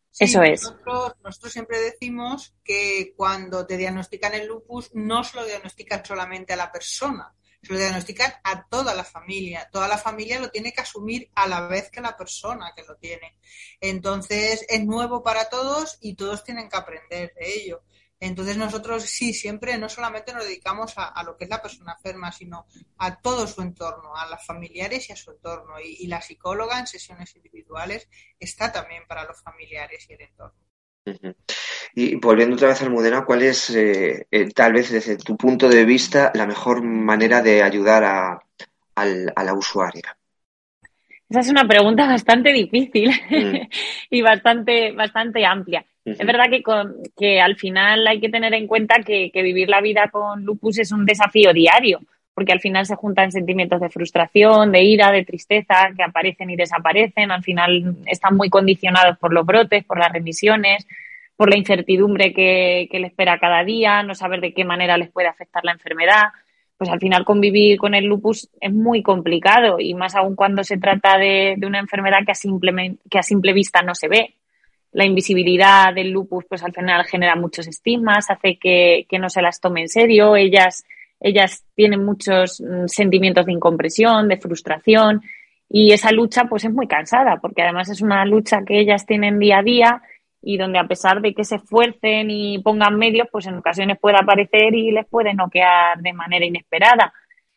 Sí, 0.10 0.26
Eso 0.26 0.42
es. 0.44 0.64
Nosotros, 0.64 1.14
nosotros, 1.24 1.54
siempre 1.54 1.80
decimos 1.80 2.56
que 2.64 3.14
cuando 3.16 3.66
te 3.66 3.78
diagnostican 3.78 4.34
el 4.34 4.48
lupus 4.48 4.92
no 4.94 5.24
se 5.24 5.38
lo 5.38 5.46
diagnostican 5.46 6.04
solamente 6.06 6.54
a 6.54 6.56
la 6.56 6.72
persona, 6.72 7.34
se 7.64 7.74
lo 7.74 7.80
diagnostican 7.80 8.34
a 8.44 8.68
toda 8.68 8.94
la 8.94 9.04
familia. 9.04 9.70
Toda 9.72 9.88
la 9.88 9.98
familia 9.98 10.40
lo 10.40 10.50
tiene 10.50 10.74
que 10.74 10.82
asumir 10.82 11.30
a 11.36 11.48
la 11.48 11.68
vez 11.68 11.90
que 11.90 12.02
la 12.02 12.18
persona 12.18 12.74
que 12.76 12.84
lo 12.84 12.96
tiene. 12.98 13.38
Entonces 13.80 14.66
es 14.68 14.84
nuevo 14.84 15.24
para 15.24 15.48
todos 15.48 15.98
y 16.02 16.16
todos 16.16 16.44
tienen 16.44 16.70
que 16.70 16.78
aprender 16.78 17.34
de 17.36 17.54
ello. 17.54 17.84
Entonces 18.26 18.56
nosotros 18.56 19.04
sí, 19.04 19.34
siempre 19.34 19.78
no 19.78 19.90
solamente 19.90 20.34
nos 20.34 20.46
dedicamos 20.46 20.98
a, 20.98 21.08
a, 21.08 21.24
lo 21.24 21.36
que 21.36 21.44
es 21.44 21.50
la 21.50 21.62
persona 21.62 21.94
enferma, 21.98 22.32
sino 22.32 22.66
a 22.98 23.20
todo 23.20 23.46
su 23.48 23.62
entorno, 23.62 24.16
a 24.16 24.30
las 24.30 24.46
familiares 24.46 25.10
y 25.10 25.14
a 25.14 25.18
su 25.18 25.32
entorno. 25.32 25.74
Y, 25.80 25.98
y, 26.00 26.08
la 26.08 26.22
psicóloga 26.22 26.80
en 26.80 26.88
sesiones 26.88 27.36
individuales 27.36 28.08
está 28.40 28.72
también 28.72 29.04
para 29.08 29.26
los 29.26 29.42
familiares 29.42 30.06
y 30.10 30.14
el 30.14 30.22
entorno. 30.22 30.56
Uh 31.06 31.12
-huh. 31.12 31.36
Y 31.96 32.16
volviendo 32.16 32.56
otra 32.56 32.70
vez 32.70 32.82
al 32.82 32.92
Mudena, 32.92 33.26
¿cuál 33.26 33.44
es, 33.44 33.70
eh, 33.72 34.26
eh, 34.32 34.50
tal 34.52 34.72
vez 34.72 34.90
desde 34.90 35.18
tu 35.18 35.36
punto 35.36 35.68
de 35.68 35.84
vista, 35.84 36.32
la 36.34 36.48
mejor 36.48 36.82
manera 36.82 37.42
de 37.42 37.62
ayudar 37.62 38.06
a, 38.06 38.32
a, 38.32 39.04
a 39.36 39.44
la 39.44 39.54
usuaria? 39.54 40.18
Esa 41.30 41.40
es 41.42 41.50
una 41.50 41.68
pregunta 41.68 42.08
bastante 42.08 42.54
difícil 42.54 43.10
mm. 43.10 43.68
y 44.12 44.22
bastante, 44.22 44.94
bastante 44.94 45.46
amplia. 45.46 45.86
Es 46.06 46.18
verdad 46.18 46.50
que, 46.50 46.62
que 47.18 47.40
al 47.40 47.56
final 47.56 48.06
hay 48.08 48.20
que 48.20 48.30
tener 48.30 48.54
en 48.54 48.68
cuenta 48.68 48.96
que, 49.06 49.32
que 49.32 49.42
vivir 49.42 49.70
la 49.70 49.80
vida 49.80 50.10
con 50.12 50.44
lupus 50.44 50.80
es 50.80 50.92
un 50.92 51.06
desafío 51.06 51.54
diario, 51.54 52.02
porque 52.34 52.52
al 52.52 52.60
final 52.60 52.86
se 52.86 52.96
juntan 52.96 53.32
sentimientos 53.32 53.80
de 53.80 53.90
frustración, 53.90 54.72
de 54.72 54.84
ira, 54.84 55.12
de 55.12 55.24
tristeza, 55.24 55.92
que 55.96 56.04
aparecen 56.04 56.50
y 56.50 56.58
desaparecen, 56.58 57.32
al 57.32 57.42
final 57.42 57.96
están 58.06 58.36
muy 58.36 58.50
condicionados 58.50 59.18
por 59.18 59.34
los 59.34 59.46
brotes, 59.46 59.86
por 59.86 59.98
las 59.98 60.12
remisiones, 60.12 60.86
por 61.38 61.50
la 61.50 61.58
incertidumbre 61.58 62.34
que, 62.34 62.88
que 62.92 63.00
le 63.00 63.08
espera 63.08 63.40
cada 63.40 63.64
día, 63.64 64.04
no 64.04 64.14
saber 64.14 64.42
de 64.42 64.54
qué 64.54 64.66
manera 64.66 64.98
les 64.98 65.10
puede 65.10 65.30
afectar 65.30 65.64
la 65.64 65.72
enfermedad. 65.72 66.24
Pues 66.78 66.90
al 66.90 67.00
final 67.00 67.24
convivir 67.24 67.78
con 67.78 67.94
el 67.94 68.06
lupus 68.06 68.50
es 68.60 68.74
muy 68.74 69.02
complicado 69.04 69.80
y 69.80 69.94
más 69.94 70.16
aún 70.16 70.36
cuando 70.36 70.64
se 70.66 70.78
trata 70.78 71.18
de, 71.18 71.56
de 71.58 71.68
una 71.68 71.80
enfermedad 71.80 72.26
que 72.26 72.32
a, 72.34 72.36
simple, 72.36 72.98
que 73.10 73.20
a 73.20 73.24
simple 73.24 73.54
vista 73.54 73.82
no 73.84 73.96
se 73.96 74.10
ve. 74.10 74.36
La 74.94 75.06
invisibilidad 75.06 75.94
del 75.94 76.12
lupus 76.12 76.46
pues 76.46 76.64
al 76.64 76.74
final 76.74 77.04
genera 77.06 77.36
muchos 77.36 77.68
estigmas, 77.68 78.30
hace 78.30 78.58
que, 78.58 79.06
que 79.10 79.20
no 79.20 79.30
se 79.30 79.42
las 79.42 79.60
tome 79.60 79.82
en 79.82 79.90
serio, 79.90 80.36
ellas 80.36 80.86
ellas 81.20 81.66
tienen 81.76 82.04
muchos 82.04 82.62
mm, 82.62 82.88
sentimientos 82.88 83.46
de 83.46 83.54
incompresión, 83.54 84.28
de 84.28 84.38
frustración 84.38 85.22
y 85.70 85.92
esa 85.92 86.12
lucha 86.12 86.46
pues 86.46 86.66
es 86.66 86.72
muy 86.74 86.88
cansada 86.88 87.38
porque 87.42 87.64
además 87.64 87.90
es 87.90 88.02
una 88.02 88.26
lucha 88.26 88.64
que 88.66 88.80
ellas 88.80 89.06
tienen 89.06 89.40
día 89.40 89.60
a 89.60 89.64
día 89.64 90.02
y 90.44 90.58
donde 90.58 90.78
a 90.78 90.88
pesar 90.88 91.22
de 91.22 91.34
que 91.34 91.46
se 91.46 91.56
esfuercen 91.56 92.30
y 92.30 92.60
pongan 92.60 92.98
medios, 92.98 93.28
pues 93.32 93.48
en 93.48 93.56
ocasiones 93.56 93.98
puede 94.00 94.18
aparecer 94.18 94.76
y 94.76 94.92
les 94.92 95.08
puede 95.08 95.34
noquear 95.34 96.02
de 96.02 96.12
manera 96.12 96.46
inesperada. 96.46 97.14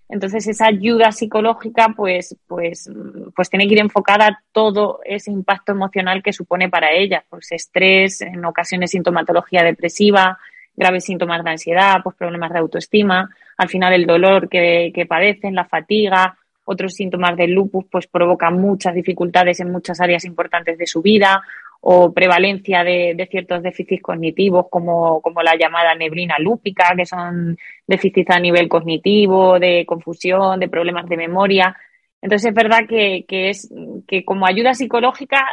Entonces 0.09 0.47
esa 0.47 0.67
ayuda 0.67 1.11
psicológica 1.11 1.93
pues, 1.97 2.37
pues, 2.47 2.91
pues 3.35 3.51
tiene 3.51 3.67
que 3.67 3.75
ir 3.75 3.81
enfocada 3.81 4.27
a 4.27 4.43
todo 4.53 5.01
ese 5.05 5.33
impacto 5.33 5.73
emocional 5.73 6.23
que 6.23 6.33
supone 6.33 6.69
para 6.69 6.93
ellas, 6.93 7.25
pues 7.29 7.51
estrés, 7.53 8.21
en 8.21 8.45
ocasiones 8.45 8.93
sintomatología 8.93 9.65
depresiva, 9.65 10.39
graves 10.77 11.05
síntomas 11.05 11.43
de 11.43 11.51
ansiedad, 11.51 12.01
pues 12.05 12.15
problemas 12.17 12.53
de 12.53 12.61
autoestima, 12.61 13.29
al 13.57 13.69
final 13.69 13.95
el 13.95 14.07
dolor 14.07 14.49
que, 14.49 14.93
que 14.95 15.07
padecen, 15.07 15.55
la 15.55 15.65
fatiga, 15.65 16.39
otros 16.65 16.95
síntomas 16.95 17.37
del 17.37 17.53
lupus, 17.53 17.87
pues 17.91 18.07
provocan 18.07 18.61
muchas 18.61 18.95
dificultades 18.95 19.61
en 19.61 19.73
muchas 19.73 20.01
áreas 20.01 20.25
importantes 20.25 20.79
de 20.79 20.87
su 20.87 21.01
vida 21.03 21.43
o 21.81 22.13
prevalencia 22.13 22.83
de, 22.83 23.15
de 23.17 23.27
ciertos 23.27 23.63
déficits 23.63 24.03
cognitivos 24.03 24.67
como, 24.71 25.21
como, 25.21 25.43
la 25.43 25.57
llamada 25.57 25.95
neblina 25.95 26.37
lúpica, 26.39 26.95
que 26.97 27.07
son 27.07 27.57
déficits 27.87 28.31
a 28.31 28.41
nivel 28.41 28.69
cognitivo, 28.69 29.59
de 29.59 29.85
confusión, 29.87 30.59
de 30.61 30.69
problemas 30.69 31.09
de 31.09 31.17
memoria. 31.17 31.77
Entonces 32.21 32.49
es 32.49 32.55
verdad 32.55 32.89
que, 32.89 33.25
que 33.29 33.51
es 33.51 33.73
que 34.09 34.25
como 34.25 34.47
ayuda 34.47 34.75
psicológica 34.75 35.47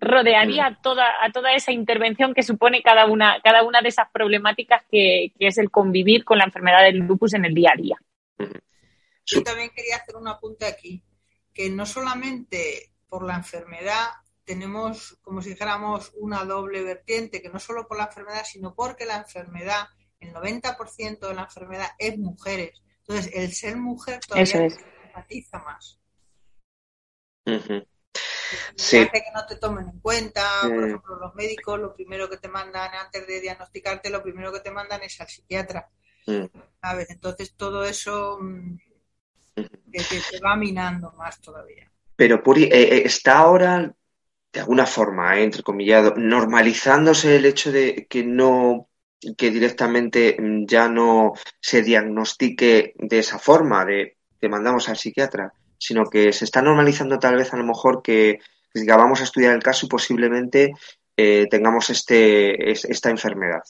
rodearía 0.00 0.66
a 0.66 0.74
toda, 0.82 1.04
a 1.22 1.30
toda 1.30 1.54
esa 1.54 1.70
intervención 1.70 2.34
que 2.34 2.42
supone 2.42 2.82
cada 2.82 3.06
una, 3.06 3.40
cada 3.42 3.62
una 3.62 3.80
de 3.80 3.88
esas 3.88 4.10
problemáticas 4.10 4.82
que, 4.90 5.32
que 5.38 5.46
es 5.46 5.58
el 5.58 5.70
convivir 5.70 6.24
con 6.24 6.38
la 6.38 6.44
enfermedad 6.44 6.82
del 6.82 6.98
lupus 6.98 7.34
en 7.34 7.44
el 7.44 7.54
día 7.54 7.70
a 7.72 7.80
día. 7.80 7.96
Yo 9.24 9.42
también 9.44 9.70
quería 9.74 9.96
hacer 9.96 10.16
un 10.16 10.26
apunte 10.26 10.66
aquí, 10.66 11.00
que 11.54 11.70
no 11.70 11.86
solamente 11.86 12.90
por 13.08 13.24
la 13.24 13.36
enfermedad 13.36 14.06
tenemos, 14.44 15.18
como 15.22 15.40
si 15.42 15.50
dijéramos, 15.50 16.12
una 16.16 16.44
doble 16.44 16.82
vertiente, 16.82 17.40
que 17.42 17.48
no 17.48 17.58
solo 17.60 17.86
por 17.86 17.98
la 17.98 18.04
enfermedad, 18.04 18.42
sino 18.44 18.74
porque 18.74 19.04
la 19.06 19.16
enfermedad, 19.16 19.86
el 20.20 20.32
90% 20.32 21.28
de 21.28 21.34
la 21.34 21.42
enfermedad 21.42 21.88
es 21.98 22.18
mujeres. 22.18 22.82
Entonces, 23.00 23.32
el 23.34 23.52
ser 23.52 23.76
mujer 23.76 24.20
todavía 24.26 24.66
es. 24.66 24.78
empatiza 25.06 25.58
más. 25.58 25.98
Sí. 27.46 27.86
Sí. 28.76 28.98
Hace 28.98 29.10
que 29.10 29.30
no 29.34 29.46
te 29.46 29.56
tomen 29.56 29.88
en 29.88 30.00
cuenta, 30.00 30.42
por 30.62 30.84
ejemplo, 30.84 31.16
los 31.16 31.34
médicos 31.34 31.80
lo 31.80 31.94
primero 31.94 32.28
que 32.28 32.36
te 32.36 32.48
mandan 32.48 32.92
antes 32.94 33.26
de 33.26 33.40
diagnosticarte, 33.40 34.10
lo 34.10 34.22
primero 34.22 34.52
que 34.52 34.60
te 34.60 34.70
mandan 34.70 35.02
es 35.02 35.20
al 35.20 35.28
psiquiatra, 35.28 35.88
Mm. 36.26 36.44
¿sabes? 36.80 37.10
Entonces 37.10 37.54
todo 37.56 37.82
eso 37.84 38.38
mm, 38.40 38.76
te- 39.54 40.20
te 40.30 40.40
va 40.40 40.54
minando 40.54 41.10
más 41.12 41.40
todavía. 41.40 41.90
Pero 42.14 42.42
Puri, 42.42 42.64
eh, 42.64 42.70
eh, 42.72 43.02
está 43.06 43.38
ahora, 43.38 43.92
de 44.52 44.60
alguna 44.60 44.86
forma, 44.86 45.38
eh, 45.38 45.44
entrecomillado, 45.44 46.14
normalizándose 46.16 47.36
el 47.36 47.46
hecho 47.46 47.72
de 47.72 48.06
que 48.08 48.22
no, 48.24 48.88
que 49.36 49.50
directamente 49.50 50.36
mm, 50.38 50.66
ya 50.66 50.88
no 50.88 51.32
se 51.60 51.82
diagnostique 51.82 52.94
de 52.96 53.18
esa 53.18 53.38
forma, 53.38 53.84
de 53.84 54.16
te 54.38 54.48
mandamos 54.48 54.88
al 54.88 54.96
psiquiatra, 54.96 55.52
sino 55.78 56.04
que 56.10 56.32
se 56.32 56.44
está 56.44 56.60
normalizando 56.62 57.18
tal 57.18 57.36
vez 57.36 57.52
a 57.52 57.56
lo 57.56 57.64
mejor 57.64 58.02
que, 58.02 58.38
diga, 58.74 58.96
vamos 58.96 59.20
a 59.20 59.24
estudiar 59.24 59.54
el 59.54 59.62
caso 59.62 59.86
y 59.86 59.88
posiblemente 59.88 60.72
eh, 61.16 61.46
tengamos 61.50 61.90
este, 61.90 62.70
es- 62.72 62.84
esta 62.84 63.10
enfermedad. 63.10 63.62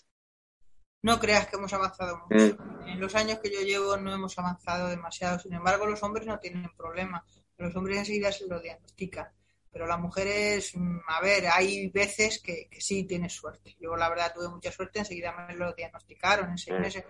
No 1.03 1.19
creas 1.19 1.49
que 1.49 1.57
hemos 1.57 1.73
avanzado 1.73 2.23
mucho. 2.29 2.57
En 2.87 3.01
los 3.01 3.15
años 3.17 3.41
que 3.41 3.51
yo 3.51 3.61
llevo 3.61 3.97
no 3.97 4.15
hemos 4.15 4.39
avanzado 4.39 4.89
demasiado. 4.89 5.39
Sin 5.41 5.53
embargo, 5.53 5.87
los 5.87 6.03
hombres 6.03 6.27
no 6.27 6.39
tienen 6.39 6.71
problema. 6.77 7.25
Los 7.59 7.75
hombres 7.75 7.99
enseguida 7.99 8.31
se 8.31 8.47
lo 8.47 8.61
diagnostican. 8.61 9.27
Pero 9.73 9.87
las 9.87 9.99
mujeres, 9.99 10.73
mm, 10.77 10.99
a 11.09 11.21
ver, 11.23 11.47
hay 11.49 11.89
veces 11.89 12.41
que, 12.43 12.69
que 12.71 12.81
sí 12.81 13.05
tienes 13.05 13.33
suerte. 13.33 13.75
Yo, 13.81 13.97
la 13.97 14.09
verdad, 14.11 14.33
tuve 14.35 14.49
mucha 14.51 14.71
suerte. 14.71 14.99
Enseguida 15.01 15.33
me 15.33 15.55
lo 15.57 15.73
diagnosticaron 15.73 16.51
en 16.51 16.59
seis 16.59 16.77
Mm. 16.79 16.83
meses. 16.83 17.05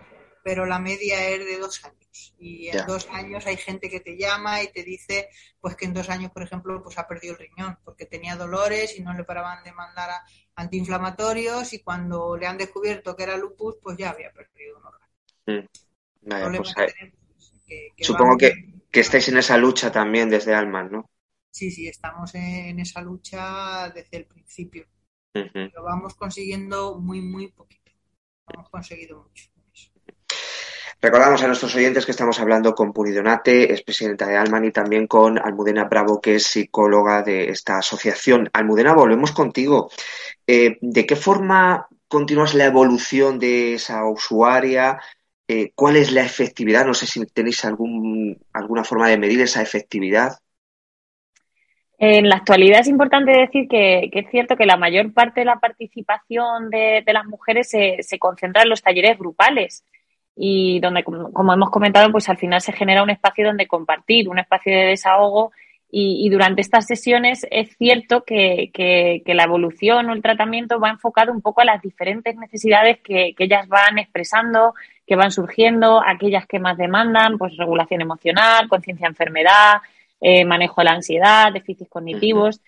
Pero 0.45 0.65
la 0.65 0.77
media 0.79 1.25
es 1.29 1.45
de 1.45 1.57
dos 1.57 1.83
años. 1.85 2.35
Y 2.37 2.67
en 2.67 2.85
dos 2.85 3.07
años 3.11 3.45
hay 3.47 3.55
gente 3.57 3.89
que 3.89 4.01
te 4.01 4.17
llama 4.17 4.61
y 4.61 4.67
te 4.71 4.83
dice, 4.83 5.29
pues 5.61 5.75
que 5.77 5.85
en 5.85 5.93
dos 5.93 6.09
años, 6.09 6.31
por 6.31 6.43
ejemplo, 6.43 6.81
pues 6.83 6.97
ha 6.97 7.07
perdido 7.07 7.33
el 7.33 7.39
riñón 7.39 7.77
porque 7.83 8.05
tenía 8.05 8.35
dolores 8.35 8.97
y 8.97 9.01
no 9.01 9.13
le 9.13 9.23
paraban 9.23 9.63
de 9.63 9.71
mandar 9.71 10.09
a 10.09 10.23
antiinflamatorios 10.55 11.71
y 11.73 11.79
cuando 11.79 12.35
le 12.37 12.47
han 12.47 12.57
descubierto 12.57 13.15
que 13.15 13.23
era 13.23 13.37
lupus, 13.37 13.77
pues 13.81 13.97
ya 13.97 14.09
había 14.09 14.31
perdido 14.33 14.77
un 14.79 14.85
órgano. 14.85 15.07
Mm. 15.45 15.67
Vaya, 16.23 16.57
pues, 16.57 16.73
que 16.75 16.83
eh, 17.67 17.91
que- 17.95 18.03
supongo 18.03 18.37
que, 18.37 18.81
que 18.91 18.99
estáis 18.99 19.27
en 19.29 19.37
esa 19.37 19.57
lucha 19.57 19.91
también 19.91 20.29
desde 20.29 20.53
Alman, 20.53 20.91
¿no? 20.91 21.09
Sí, 21.53 21.69
sí, 21.69 21.87
estamos 21.87 22.33
en 22.33 22.79
esa 22.79 22.99
lucha 22.99 23.87
desde 23.93 24.17
el 24.17 24.25
principio. 24.25 24.87
Lo 25.35 25.83
vamos 25.83 26.15
consiguiendo 26.15 26.99
muy, 26.99 27.21
muy 27.21 27.51
poquito. 27.51 27.91
Hemos 28.51 28.69
conseguido 28.69 29.19
mucho. 29.19 29.51
Recordamos 30.99 31.43
a 31.43 31.47
nuestros 31.47 31.75
oyentes 31.75 32.05
que 32.05 32.11
estamos 32.11 32.39
hablando 32.39 32.73
con 32.73 32.91
Puri 32.91 33.11
Donate, 33.11 33.71
es 33.71 33.83
presidenta 33.83 34.25
de 34.25 34.35
Alman, 34.35 34.65
y 34.65 34.71
también 34.71 35.05
con 35.05 35.37
Almudena 35.37 35.83
Bravo, 35.83 36.19
que 36.19 36.35
es 36.35 36.43
psicóloga 36.43 37.21
de 37.21 37.49
esta 37.49 37.77
asociación. 37.77 38.49
Almudena, 38.51 38.93
volvemos 38.93 39.31
contigo. 39.31 39.91
Eh, 40.47 40.79
¿de 40.81 41.05
qué 41.05 41.15
forma 41.15 41.87
continúas 42.07 42.55
la 42.55 42.65
evolución 42.65 43.37
de 43.37 43.75
esa 43.75 44.05
usuaria? 44.05 44.99
Eh, 45.47 45.71
¿cuál 45.75 45.97
es 45.97 46.11
la 46.11 46.23
efectividad? 46.23 46.85
No 46.85 46.95
sé 46.95 47.05
si 47.05 47.23
tenéis 47.27 47.63
algún, 47.63 48.43
alguna 48.53 48.83
forma 48.83 49.07
de 49.07 49.19
medir 49.19 49.41
esa 49.41 49.61
efectividad. 49.61 50.39
En 52.05 52.27
la 52.27 52.35
actualidad 52.35 52.81
es 52.81 52.89
importante 52.89 53.31
decir 53.31 53.69
que, 53.69 54.09
es 54.11 54.29
cierto 54.29 54.57
que 54.57 54.65
la 54.65 54.75
mayor 54.75 55.13
parte 55.13 55.39
de 55.39 55.45
la 55.45 55.61
participación 55.61 56.69
de, 56.69 57.01
las 57.07 57.25
mujeres 57.25 57.69
se, 57.69 58.19
concentra 58.19 58.63
en 58.63 58.69
los 58.69 58.81
talleres 58.81 59.17
grupales. 59.17 59.85
Y 60.35 60.81
donde, 60.81 61.05
como, 61.05 61.53
hemos 61.53 61.69
comentado, 61.69 62.11
pues 62.11 62.27
al 62.27 62.37
final 62.37 62.59
se 62.59 62.73
genera 62.73 63.03
un 63.03 63.09
espacio 63.09 63.45
donde 63.45 63.67
compartir, 63.67 64.27
un 64.27 64.37
espacio 64.37 64.73
de 64.73 64.87
desahogo. 64.87 65.53
Y, 65.89 66.27
durante 66.29 66.59
estas 66.59 66.87
sesiones 66.87 67.47
es 67.49 67.77
cierto 67.77 68.25
que, 68.25 68.69
que, 68.73 69.33
la 69.33 69.45
evolución 69.45 70.09
o 70.09 70.13
el 70.13 70.21
tratamiento 70.21 70.81
va 70.81 70.89
enfocado 70.89 71.31
un 71.31 71.41
poco 71.41 71.61
a 71.61 71.65
las 71.65 71.81
diferentes 71.81 72.35
necesidades 72.35 72.99
que, 72.99 73.33
ellas 73.37 73.69
van 73.69 73.97
expresando, 73.97 74.73
que 75.07 75.15
van 75.15 75.31
surgiendo, 75.31 76.03
aquellas 76.05 76.47
que 76.47 76.59
más 76.59 76.77
demandan, 76.77 77.37
pues 77.37 77.55
regulación 77.55 78.01
emocional, 78.01 78.67
conciencia 78.67 79.07
enfermedad, 79.07 79.77
eh, 80.23 80.45
manejo 80.45 80.79
de 80.79 80.85
la 80.85 80.93
ansiedad, 80.93 81.51
déficits 81.51 81.89
cognitivos. 81.89 82.61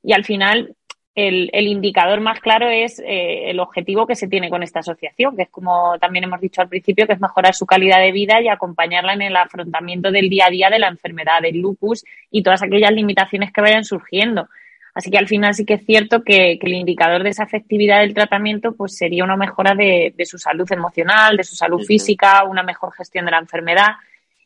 Y 0.00 0.12
al 0.12 0.24
final, 0.24 0.76
el, 1.16 1.50
el 1.52 1.66
indicador 1.66 2.20
más 2.20 2.38
claro 2.38 2.68
es 2.68 3.00
eh, 3.00 3.50
el 3.50 3.58
objetivo 3.58 4.06
que 4.06 4.14
se 4.14 4.28
tiene 4.28 4.48
con 4.48 4.62
esta 4.62 4.78
asociación, 4.78 5.34
que 5.36 5.42
es 5.42 5.48
como 5.50 5.98
también 5.98 6.24
hemos 6.24 6.40
dicho 6.40 6.62
al 6.62 6.68
principio, 6.68 7.08
que 7.08 7.14
es 7.14 7.20
mejorar 7.20 7.52
su 7.54 7.66
calidad 7.66 7.98
de 7.98 8.12
vida 8.12 8.40
y 8.40 8.46
acompañarla 8.46 9.14
en 9.14 9.22
el 9.22 9.36
afrontamiento 9.36 10.12
del 10.12 10.30
día 10.30 10.46
a 10.46 10.50
día 10.50 10.70
de 10.70 10.78
la 10.78 10.86
enfermedad 10.86 11.42
del 11.42 11.58
lupus 11.58 12.04
y 12.30 12.44
todas 12.44 12.62
aquellas 12.62 12.92
limitaciones 12.92 13.52
que 13.52 13.60
vayan 13.60 13.84
surgiendo. 13.84 14.48
Así 14.94 15.10
que 15.10 15.18
al 15.18 15.26
final 15.26 15.52
sí 15.54 15.64
que 15.64 15.74
es 15.74 15.84
cierto 15.84 16.22
que, 16.22 16.58
que 16.60 16.66
el 16.68 16.74
indicador 16.74 17.24
de 17.24 17.30
esa 17.30 17.42
efectividad 17.42 18.00
del 18.00 18.14
tratamiento 18.14 18.72
pues 18.76 18.96
sería 18.96 19.24
una 19.24 19.36
mejora 19.36 19.74
de, 19.74 20.14
de 20.16 20.26
su 20.26 20.38
salud 20.38 20.70
emocional, 20.70 21.36
de 21.36 21.44
su 21.44 21.56
salud 21.56 21.84
física, 21.84 22.44
una 22.44 22.62
mejor 22.62 22.92
gestión 22.92 23.24
de 23.24 23.32
la 23.32 23.38
enfermedad 23.38 23.94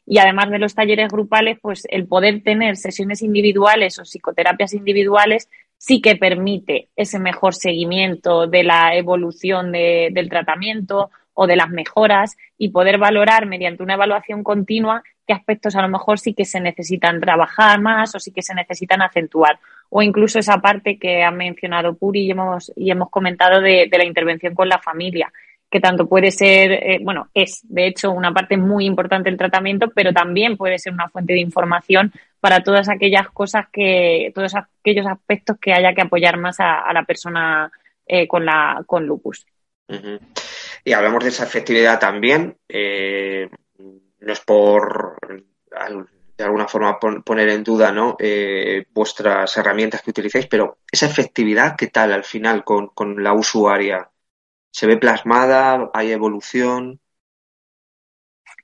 y 0.07 0.19
además 0.19 0.51
de 0.51 0.59
los 0.59 0.75
talleres 0.75 1.09
grupales, 1.09 1.59
pues 1.61 1.87
el 1.91 2.07
poder 2.07 2.43
tener 2.43 2.77
sesiones 2.77 3.23
individuales 3.23 3.99
o 3.99 4.05
psicoterapias 4.05 4.75
individuales 4.75 5.49
sí 5.79 6.01
que 6.01 6.17
permite 6.17 6.89
ese 6.97 7.19
mejor 7.19 7.55
seguimiento 7.55 8.47
de 8.47 8.65
la 8.65 8.97
evolución 8.97 9.73
de, 9.73 10.09
del 10.13 10.29
tratamiento 10.29 11.11
o 11.35 11.47
de 11.47 11.57
las 11.57 11.71
mejoras 11.71 12.37
y 12.57 12.71
poder 12.71 12.99
valorar 12.99 13.47
mediante 13.47 13.83
una 13.83 13.95
evaluación 13.95 14.45
continua 14.45 15.03
qué 15.27 15.33
aspectos 15.33 15.75
a 15.77 15.83
lo 15.83 15.89
mejor 15.89 16.19
sí 16.19 16.35
que 16.35 16.45
se 16.45 16.61
necesitan 16.61 17.21
trabajar 17.21 17.81
más 17.81 18.15
o 18.15 18.21
sí 18.21 18.31
que 18.31 18.43
se 18.43 18.55
necesitan 18.55 19.03
acentuar. 19.03 19.59
O 19.91 20.03
incluso 20.03 20.39
esa 20.39 20.59
parte 20.59 20.99
que 20.99 21.23
ha 21.23 21.31
mencionado 21.31 21.95
Puri 21.95 22.27
y 22.27 22.31
hemos, 22.31 22.73
y 22.77 22.91
hemos 22.91 23.11
comentado 23.11 23.61
de, 23.61 23.89
la 23.91 24.05
intervención 24.05 24.55
con 24.55 24.69
la 24.69 24.79
familia, 24.79 25.33
que 25.71 25.81
tanto 25.81 26.09
puede 26.09 26.31
ser, 26.31 26.71
eh, 26.71 26.99
bueno, 27.03 27.29
es 27.35 27.61
de 27.65 27.89
hecho 27.89 28.13
una 28.13 28.33
parte 28.33 28.57
muy 28.57 28.87
importante 28.87 29.29
del 29.29 29.39
tratamiento, 29.39 29.91
pero 29.93 30.13
también 30.13 30.57
puede 30.57 30.79
ser 30.79 30.93
una 30.93 31.09
fuente 31.09 31.33
de 31.33 31.41
información 31.41 32.13
para 32.39 32.63
todas 32.63 32.89
aquellas 32.89 33.29
cosas 33.31 33.67
que, 33.73 34.31
todos 34.35 34.55
aquellos 34.55 35.07
aspectos 35.07 35.57
que 35.61 35.73
haya 35.73 35.93
que 35.93 36.03
apoyar 36.03 36.37
más 36.37 36.61
a, 36.61 36.93
la 36.93 37.03
persona 37.05 37.73
eh, 38.07 38.29
con, 38.29 38.45
la, 38.45 38.85
con 38.87 39.05
lupus. 39.05 39.47
Y 40.85 40.93
hablamos 40.93 41.25
de 41.25 41.31
esa 41.31 41.45
efectividad 41.45 41.99
también. 41.99 42.57
Eh, 42.69 43.49
no 44.21 44.33
es 44.33 44.41
por 44.41 45.17
de 46.37 46.45
alguna 46.45 46.69
forma 46.69 46.99
poner 46.99 47.49
en 47.49 47.65
duda 47.65 47.91
¿no? 47.91 48.17
Vuestras 48.93 49.57
herramientas 49.57 50.03
que 50.03 50.11
utilizáis, 50.11 50.47
pero 50.47 50.79
esa 50.91 51.07
efectividad, 51.07 51.77
¿qué 51.77 51.89
tal 51.89 52.13
al 52.13 52.25
final 52.25 52.63
con, 52.65 53.23
la 53.23 53.33
usuaria? 53.33 54.09
¿Se 54.75 54.89
ve 54.89 54.97
plasmada? 54.97 55.89
¿Hay 55.95 56.11
evolución? 56.11 56.99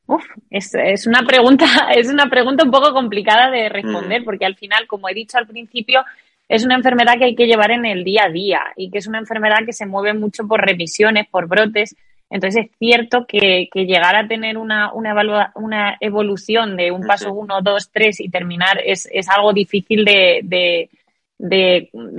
Uf, 0.07 0.25
es, 0.50 1.07
una 1.07 1.23
pregunta, 1.23 1.64
es 1.95 2.09
una 2.09 2.29
pregunta 2.29 2.64
un 2.64 2.73
poco 2.73 2.93
complicada 2.93 3.49
de 3.49 3.69
responder, 3.69 4.23
mm. 4.23 4.25
porque 4.25 4.45
al 4.45 4.57
final, 4.57 4.88
como 4.88 5.09
he 5.09 5.14
dicho 5.14 5.38
al 5.38 5.47
principio, 5.47 6.02
es 6.49 6.64
una 6.64 6.75
enfermedad 6.75 7.14
que 7.17 7.26
hay 7.26 7.37
que 7.37 7.47
llevar 7.47 7.71
en 7.71 7.87
el 7.87 8.02
día 8.02 8.25
a 8.25 8.29
día 8.29 8.61
y 8.76 8.90
que 8.90 8.99
es 8.99 9.07
una 9.07 9.21
enfermedad 9.21 9.59
que 9.64 9.73
se 9.73 9.87
mueve 9.87 10.12
mucho 10.12 10.49
por 10.49 10.61
remisiones, 10.61 11.29
por 11.29 11.47
brotes. 11.47 11.95
Entonces 12.29 12.64
es 12.64 12.76
cierto 12.76 13.25
que, 13.25 13.69
llegar 13.73 14.17
a 14.17 14.26
tener 14.26 14.59
una, 14.59 14.93
una, 14.93 15.52
una 15.55 15.97
evolución 16.00 16.76
de 16.76 16.90
un 16.90 17.07
paso 17.07 17.33
uno, 17.33 17.62
dos, 17.62 17.93
tres 17.93 18.19
y 18.19 18.29
terminar 18.29 18.81
es, 18.85 19.09
algo 19.29 19.52
difícil 19.52 20.05
de, 20.05 20.90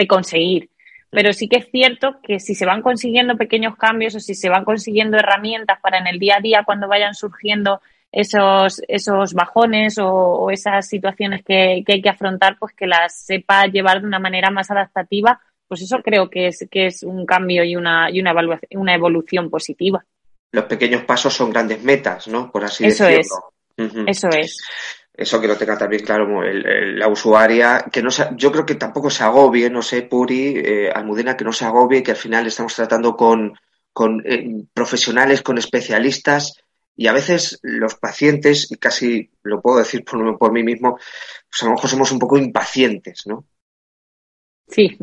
conseguir. 0.07 0.69
Pero 1.11 1.33
sí 1.33 1.49
que 1.49 1.57
es 1.57 1.69
cierto 1.69 2.19
que 2.23 2.39
si 2.39 2.55
se 2.55 2.65
van 2.65 2.81
consiguiendo 2.81 3.35
pequeños 3.35 3.75
cambios 3.75 4.15
o 4.15 4.19
si 4.19 4.33
se 4.33 4.49
van 4.49 4.63
consiguiendo 4.63 5.17
herramientas 5.17 5.79
para 5.81 5.99
en 5.99 6.07
el 6.07 6.19
día 6.19 6.37
a 6.37 6.41
día 6.41 6.63
cuando 6.65 6.87
vayan 6.87 7.13
surgiendo 7.13 7.81
esos, 8.11 8.81
esos 8.87 9.33
bajones 9.33 9.97
o, 10.01 10.49
esas 10.51 10.87
situaciones 10.87 11.43
que, 11.43 11.83
hay 11.85 12.01
que 12.01 12.09
afrontar, 12.09 12.57
pues 12.57 12.73
que 12.73 12.87
las 12.87 13.25
sepa 13.25 13.65
llevar 13.67 14.01
de 14.01 14.07
una 14.07 14.19
manera 14.19 14.51
más 14.51 14.71
adaptativa, 14.71 15.41
pues 15.67 15.81
eso 15.81 16.01
creo 16.01 16.29
que 16.29 16.47
es, 16.47 16.65
que 16.71 16.87
es 16.87 17.03
un 17.03 17.25
cambio 17.25 17.63
y 17.65 17.75
una, 17.75 18.09
y 18.09 18.19
una, 18.19 18.31
evaluación, 18.31 18.81
una 18.81 18.95
evolución 18.95 19.49
positiva. 19.49 20.03
Los 20.51 20.65
pequeños 20.65 21.03
pasos 21.03 21.33
son 21.33 21.49
grandes 21.49 21.83
metas, 21.83 22.27
¿no? 22.27 22.51
Por 22.51 22.63
así 22.63 22.85
eso 22.85 23.05
decirlo. 23.05 23.53
Es. 23.77 23.93
Eso 24.07 24.27
es. 24.29 24.57
Eso 25.21 25.39
que 25.39 25.47
lo 25.47 25.55
tenga 25.55 25.77
también 25.77 26.03
claro 26.03 26.41
la 26.41 27.07
usuaria, 27.07 27.85
que 27.91 28.01
no 28.01 28.09
yo 28.35 28.51
creo 28.51 28.65
que 28.65 28.73
tampoco 28.73 29.11
se 29.11 29.23
agobie, 29.23 29.69
no 29.69 29.83
sé, 29.83 30.01
Puri, 30.01 30.55
eh, 30.57 30.89
Almudena, 30.91 31.37
que 31.37 31.43
no 31.43 31.53
se 31.53 31.63
agobie, 31.63 32.01
que 32.01 32.11
al 32.11 32.17
final 32.17 32.47
estamos 32.47 32.73
tratando 32.73 33.15
con, 33.15 33.53
con 33.93 34.23
eh, 34.25 34.65
profesionales, 34.73 35.43
con 35.43 35.59
especialistas, 35.59 36.55
y 36.95 37.05
a 37.05 37.13
veces 37.13 37.59
los 37.61 37.95
pacientes, 37.95 38.71
y 38.71 38.77
casi 38.77 39.29
lo 39.43 39.61
puedo 39.61 39.77
decir 39.77 40.03
por, 40.03 40.39
por 40.39 40.51
mí 40.51 40.63
mismo, 40.63 40.95
pues 40.95 41.61
a 41.61 41.65
lo 41.65 41.73
mejor 41.73 41.89
somos 41.89 42.11
un 42.11 42.17
poco 42.17 42.37
impacientes, 42.37 43.27
¿no? 43.27 43.45
Sí, 44.67 44.97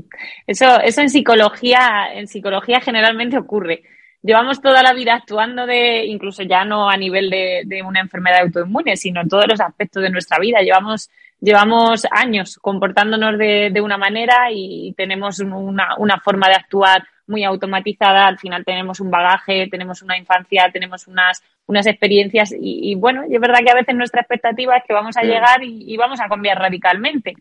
eso, 0.48 0.80
eso 0.80 1.00
en 1.00 1.10
psicología, 1.10 2.08
en 2.12 2.26
psicología 2.26 2.80
generalmente 2.80 3.38
ocurre. 3.38 3.84
Llevamos 4.22 4.60
toda 4.60 4.82
la 4.82 4.92
vida 4.92 5.14
actuando 5.14 5.64
de, 5.66 6.04
incluso 6.06 6.42
ya 6.42 6.64
no 6.64 6.90
a 6.90 6.96
nivel 6.96 7.30
de, 7.30 7.82
una 7.82 8.00
enfermedad 8.00 8.42
autoinmune, 8.42 8.96
sino 8.96 9.20
en 9.20 9.28
todos 9.28 9.46
los 9.48 9.60
aspectos 9.60 10.02
de 10.02 10.10
nuestra 10.10 10.38
vida. 10.38 10.60
Llevamos, 10.60 11.08
llevamos 11.40 12.06
años 12.10 12.58
comportándonos 12.60 13.38
de, 13.38 13.70
de 13.72 13.80
una 13.80 13.96
manera 13.96 14.48
y 14.50 14.92
tenemos 14.96 15.38
una, 15.40 15.96
una 15.98 16.18
forma 16.18 16.48
de 16.48 16.54
actuar 16.54 17.04
muy 17.28 17.44
automatizada, 17.44 18.26
al 18.26 18.38
final 18.38 18.64
tenemos 18.64 19.00
un 19.00 19.10
bagaje, 19.10 19.68
tenemos 19.70 20.02
una 20.02 20.18
infancia, 20.18 20.70
tenemos 20.72 21.06
unas, 21.06 21.42
unas 21.66 21.86
experiencias 21.86 22.54
y, 22.58 22.94
bueno, 22.96 23.22
es 23.30 23.40
verdad 23.40 23.60
que 23.64 23.70
a 23.70 23.74
veces 23.74 23.94
nuestra 23.94 24.22
expectativa 24.22 24.76
es 24.76 24.84
que 24.84 24.94
vamos 24.94 25.16
a 25.16 25.22
llegar 25.22 25.62
y, 25.62 25.96
vamos 25.96 26.20
a 26.20 26.28
cambiar 26.28 26.58
radicalmente. 26.58 27.34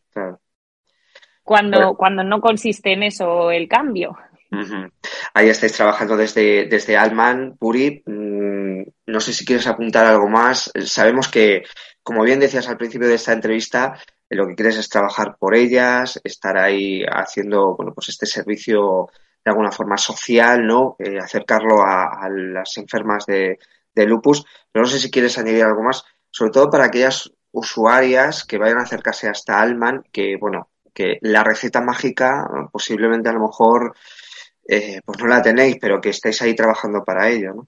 Cuando, 1.42 1.96
cuando 1.96 2.24
no 2.24 2.42
consiste 2.42 2.92
en 2.92 3.04
eso 3.04 3.52
el 3.52 3.70
cambio. 3.70 4.18
Ahí 5.34 5.50
estáis 5.50 5.74
trabajando 5.74 6.16
desde, 6.16 6.66
desde 6.66 6.98
Alman, 6.98 7.58
Puri. 7.58 8.04
Mm, 8.06 8.84
no 9.08 9.20
sé 9.20 9.34
si 9.34 9.46
quieres 9.46 9.68
apuntar 9.68 10.06
algo 10.06 10.28
más. 10.28 10.72
Sabemos 10.86 11.28
que, 11.28 11.64
como 12.04 12.24
bien 12.24 12.40
decías 12.40 12.68
al 12.68 12.78
principio 12.78 13.08
de 13.08 13.16
esta 13.16 13.34
entrevista, 13.34 14.00
lo 14.30 14.48
que 14.48 14.56
quieres 14.56 14.78
es 14.78 14.90
trabajar 14.90 15.38
por 15.40 15.56
ellas, 15.56 16.20
estar 16.24 16.58
ahí 16.58 17.04
haciendo, 17.08 17.76
bueno, 17.76 17.94
pues 17.94 18.10
este 18.10 18.26
servicio 18.26 19.10
de 19.44 19.52
alguna 19.52 19.72
forma 19.72 19.98
social, 19.98 20.66
¿no? 20.66 20.96
Eh, 21.00 21.18
acercarlo 21.20 21.82
a, 21.82 22.28
las 22.30 22.78
enfermas 22.78 23.26
de, 23.26 23.58
lupus. 23.96 24.46
Pero 24.72 24.84
no 24.84 24.90
sé 24.90 25.00
si 25.00 25.10
quieres 25.10 25.38
añadir 25.38 25.64
algo 25.64 25.84
más, 25.84 26.04
sobre 26.30 26.52
todo 26.52 26.70
para 26.70 26.86
aquellas 26.86 27.32
usuarias 27.52 28.44
que 28.44 28.58
vayan 28.58 28.80
a 28.80 28.84
acercarse 28.84 29.30
hasta 29.30 29.62
Alman, 29.62 30.04
que, 30.12 30.36
bueno, 30.38 30.70
que 30.94 31.18
la 31.22 31.44
receta 31.44 31.82
mágica 31.82 32.46
posiblemente 32.72 33.30
a 33.30 33.34
lo 33.34 33.40
mejor 33.40 33.96
eh, 34.68 35.02
pues 35.06 35.20
no 35.20 35.28
la 35.28 35.42
tenéis, 35.42 35.78
pero 35.80 36.02
que 36.02 36.10
estáis 36.10 36.42
ahí 36.42 36.56
trabajando 36.56 37.04
para 37.04 37.30
ello, 37.30 37.54
¿no? 37.54 37.68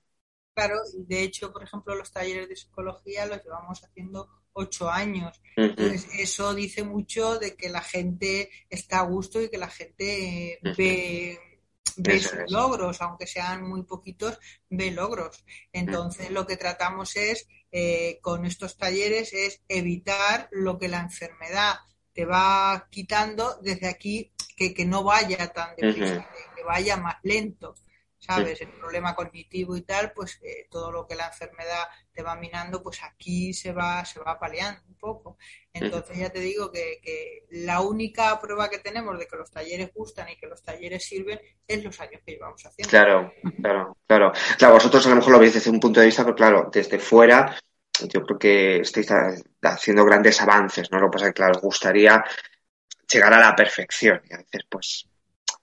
Claro, 0.54 0.76
de 0.94 1.24
hecho, 1.24 1.54
por 1.54 1.64
ejemplo, 1.64 1.96
los 1.96 2.12
talleres 2.12 2.50
de 2.50 2.56
psicología 2.56 3.26
los 3.26 3.42
llevamos 3.44 3.82
haciendo 3.84 4.28
ocho 4.52 4.90
años. 4.90 5.42
Entonces, 5.56 6.08
eso 6.18 6.54
dice 6.54 6.84
mucho 6.84 7.40
de 7.40 7.56
que 7.56 7.70
la 7.70 7.82
gente 7.82 8.50
está 8.70 9.00
a 9.00 9.04
gusto 9.04 9.42
y 9.42 9.50
que 9.50 9.58
la 9.58 9.70
gente 9.70 10.60
ve 10.78 11.40
ve 12.00 12.20
sus 12.20 12.52
logros, 12.52 13.02
aunque 13.02 13.28
sean 13.28 13.68
muy 13.68 13.84
poquitos, 13.84 14.40
ve 14.70 14.92
logros. 14.92 15.44
Entonces, 15.72 16.32
lo 16.32 16.46
que 16.48 16.58
tratamos 16.58 17.16
es, 17.16 17.48
eh, 17.72 18.20
con 18.22 18.46
estos 18.46 18.78
talleres, 18.78 19.34
es 19.34 19.62
evitar 19.68 20.48
lo 20.52 20.78
que 20.78 20.88
la 20.88 21.02
enfermedad 21.02 21.76
te 22.14 22.26
va 22.26 22.88
quitando 22.90 23.60
desde 23.62 23.88
aquí, 23.88 24.32
que, 24.56 24.74
que 24.74 24.86
no 24.86 25.04
vaya 25.04 25.52
tan 25.54 25.76
deprisa, 25.76 26.28
que 26.60 26.65
vaya 26.65 26.98
más 26.98 27.15
lento. 27.24 27.76
¿sabes? 28.19 28.60
El 28.62 28.67
problema 28.67 29.15
cognitivo 29.15 29.78
y 29.78 29.82
tal, 29.82 30.12
pues 30.12 30.39
eh, 30.43 30.67
todo 30.69 30.91
lo 30.91 31.08
que 31.08 31.15
la 31.15 31.28
enfermedad 31.28 31.86
te 32.12 32.22
va 32.22 32.36
minando, 32.36 32.84
pues 32.84 33.02
aquí 33.04 33.54
se 33.54 33.72
va, 33.72 34.04
se 34.04 34.19
va 34.19 34.38
paliando 34.38 34.82
un 34.88 34.95
poco. 34.95 35.38
Entonces 35.72 36.17
ya 36.17 36.30
te 36.30 36.41
digo 36.41 36.69
que, 36.69 37.00
que, 37.02 37.45
la 37.52 37.80
única 37.80 38.39
prueba 38.41 38.69
que 38.69 38.80
tenemos 38.80 39.17
de 39.17 39.26
que 39.26 39.38
los 39.38 39.50
talleres 39.50 39.91
gustan 39.93 40.28
y 40.30 40.36
que 40.36 40.48
los 40.48 40.62
talleres 40.62 41.06
sirven 41.06 41.39
es 41.65 41.84
los 41.84 42.00
años 42.02 42.22
que 42.26 42.34
llevamos 42.34 42.65
haciendo. 42.65 42.89
Claro, 42.89 43.34
claro, 43.62 43.98
claro. 44.06 44.34
Claro, 44.58 44.74
vosotros 44.74 45.06
a 45.06 45.10
lo 45.10 45.15
mejor 45.15 45.32
lo 45.32 45.39
veis 45.39 45.54
desde 45.54 45.72
un 45.72 45.80
punto 45.80 46.02
de 46.02 46.08
vista, 46.08 46.24
pero 46.24 46.36
claro, 46.36 46.69
desde 46.72 47.00
fuera 47.00 47.58
yo 48.08 48.22
creo 48.22 48.39
que 48.39 48.78
estáis 48.78 49.10
haciendo 49.62 50.06
grandes 50.06 50.41
avances, 50.41 50.89
¿no? 50.91 51.00
Lo 51.00 51.08
que 51.10 51.15
pasa 51.15 51.26
es 51.26 51.30
que, 51.32 51.36
claro, 51.38 51.56
os 51.56 51.62
gustaría 51.62 52.24
llegar 53.12 53.34
a 53.34 53.39
la 53.39 53.56
perfección 53.56 54.22
y 54.30 54.34
a 54.34 54.38
veces, 54.38 54.62
pues, 54.69 55.10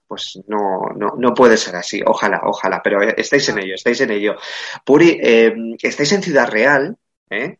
pues 0.07 0.39
no, 0.47 0.89
no, 0.95 1.13
no 1.17 1.33
puede 1.33 1.57
ser 1.57 1.75
así. 1.75 2.01
Ojalá, 2.05 2.41
ojalá, 2.43 2.81
pero 2.83 3.01
estáis 3.01 3.49
en 3.49 3.59
ello, 3.59 3.75
estáis 3.75 4.01
en 4.01 4.11
ello. 4.11 4.35
Puri, 4.85 5.19
eh, 5.21 5.53
estáis 5.81 6.11
en 6.13 6.23
Ciudad 6.23 6.49
Real, 6.49 6.97
¿eh? 7.29 7.57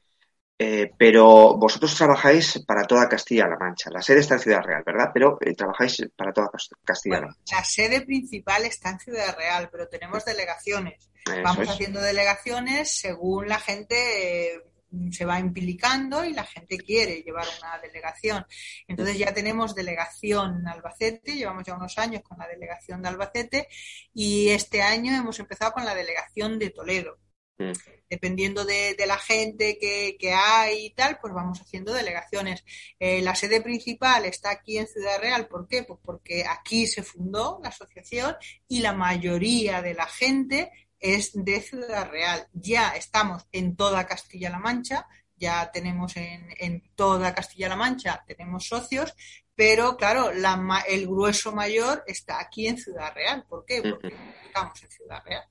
¿eh? 0.58 0.92
pero 0.98 1.58
vosotros 1.58 1.96
trabajáis 1.96 2.64
para 2.66 2.84
toda 2.84 3.10
Castilla-La 3.10 3.58
Mancha. 3.58 3.90
La 3.92 4.02
sede 4.02 4.22
está 4.22 4.36
en 4.36 4.42
Ciudad 4.42 4.64
Real, 4.64 4.84
¿verdad? 4.86 5.12
Pero 5.14 5.38
eh, 5.42 5.54
trabajáis 5.54 6.10
para 6.16 6.32
toda 6.32 6.50
Castilla-La 6.84 7.28
Mancha. 7.28 7.58
la 7.58 7.64
sede 7.64 8.02
principal 8.02 8.66
está 8.66 8.92
en 8.92 9.00
Ciudad 9.00 9.36
Real, 9.38 9.70
pero 9.72 9.88
tenemos 9.88 10.24
delegaciones. 10.26 11.10
Vamos 11.44 11.68
haciendo 11.68 12.02
delegaciones 12.02 12.98
según 12.98 13.50
la 13.50 13.60
gente 13.60 14.64
se 15.12 15.26
va 15.26 15.40
implicando 15.40 16.24
y 16.24 16.34
la 16.34 16.44
gente 16.44 16.78
quiere 16.78 17.22
llevar 17.22 17.46
una 17.60 17.80
delegación. 17.80 18.46
Entonces 18.88 19.18
ya 19.18 19.34
tenemos 19.34 19.76
delegación 19.76 20.60
en 20.60 20.68
Albacete, 20.68 21.36
llevamos 21.36 21.64
ya 21.66 21.76
unos 21.76 21.98
años 21.98 22.22
con 22.24 22.38
la 22.38 22.48
delegación 22.48 23.02
de 23.02 23.10
Albacete 23.10 23.68
y 24.14 24.50
este 24.50 24.82
año 24.82 25.16
hemos 25.16 25.40
empezado 25.40 25.72
con 25.74 25.86
la 25.86 25.96
delegación 25.96 26.60
de 26.60 26.70
Toledo. 26.70 27.20
Mm. 27.60 27.72
Dependiendo 28.10 28.64
de, 28.66 28.96
la 29.06 29.18
gente 29.18 29.78
que, 29.80 30.34
hay 30.34 30.86
y 30.86 30.90
tal, 30.92 31.18
pues 31.20 31.34
vamos 31.34 31.60
haciendo 31.60 31.92
delegaciones. 31.92 32.64
Eh, 33.00 33.22
la 33.22 33.36
sede 33.36 33.62
principal 33.62 34.26
está 34.26 34.52
aquí 34.52 34.78
en 34.78 34.88
Ciudad 34.88 35.20
Real. 35.20 35.48
¿Por 35.48 35.68
qué? 35.68 35.84
Pues 35.84 36.00
porque 36.04 36.46
aquí 36.46 36.88
se 36.88 37.04
fundó 37.04 37.60
la 37.62 37.70
asociación 37.70 38.36
y 38.68 38.80
la 38.80 38.94
mayoría 38.94 39.82
de 39.82 39.94
la 39.94 40.06
gente 40.06 40.72
es 41.00 41.32
de 41.34 41.62
Ciudad 41.62 42.10
Real. 42.10 42.48
Ya 42.54 42.96
estamos 42.96 43.48
en 43.52 43.76
toda 43.76 44.06
Castilla-La 44.06 44.60
Mancha, 44.60 45.08
ya 45.36 45.72
tenemos 45.72 46.18
en, 46.18 46.48
en 46.60 46.84
toda 46.96 47.36
Castilla-La 47.36 47.76
Mancha, 47.76 48.24
tenemos 48.28 48.68
socios, 48.68 49.14
pero 49.58 49.98
claro, 49.98 50.32
la, 50.34 50.84
el 50.88 51.08
grueso 51.08 51.52
mayor 51.52 52.04
está 52.06 52.40
aquí 52.40 52.68
en 52.68 52.78
Ciudad 52.78 53.12
Real. 53.16 53.44
¿Por 53.50 53.66
qué? 53.66 53.82
Porque 53.82 54.14
estamos 54.46 54.84
en 54.84 54.90
Ciudad 54.92 55.24
Real. 55.26 55.44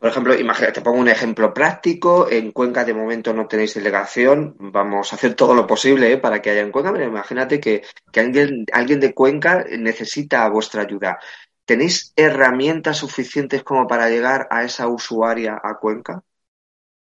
Por 0.00 0.08
ejemplo, 0.08 0.34
imagínate, 0.34 0.72
te 0.72 0.80
pongo 0.80 0.98
un 0.98 1.08
ejemplo 1.08 1.54
práctico. 1.54 2.28
En 2.28 2.50
Cuenca 2.50 2.84
de 2.84 2.92
momento 2.92 3.32
no 3.32 3.46
tenéis 3.46 3.74
delegación. 3.74 4.56
Vamos 4.58 5.12
a 5.12 5.16
hacer 5.16 5.34
todo 5.34 5.54
lo 5.54 5.64
posible 5.64 6.10
¿eh? 6.10 6.18
para 6.18 6.42
que 6.42 6.50
haya 6.50 6.62
en 6.62 6.72
Cuenca, 6.72 6.92
pero 6.92 7.04
imagínate 7.04 7.60
que, 7.60 7.84
que 8.10 8.18
alguien, 8.18 8.64
alguien 8.72 8.98
de 8.98 9.14
Cuenca 9.14 9.64
necesita 9.78 10.48
vuestra 10.48 10.82
ayuda. 10.82 11.20
¿Tenéis 11.70 12.12
herramientas 12.16 12.96
suficientes 12.96 13.62
como 13.62 13.86
para 13.86 14.08
llegar 14.08 14.48
a 14.50 14.64
esa 14.64 14.88
usuaria 14.88 15.54
a 15.62 15.78
Cuenca? 15.78 16.24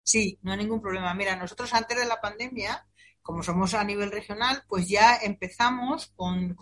Sí, 0.03 0.37
no 0.43 0.51
hay 0.51 0.59
ningún 0.59 0.79
problema. 0.79 1.11
Mira, 1.15 1.35
nosotros 1.35 1.73
antes 1.73 1.97
de 1.97 2.05
la 2.05 2.21
pandemia 2.21 2.85
como 3.29 3.43
somos 3.43 3.75
a 3.75 3.83
nivel 3.83 4.11
regional, 4.11 4.63
pues 4.67 4.89
ya 4.89 5.17
empezamos 5.21 6.11
con, 6.15 6.57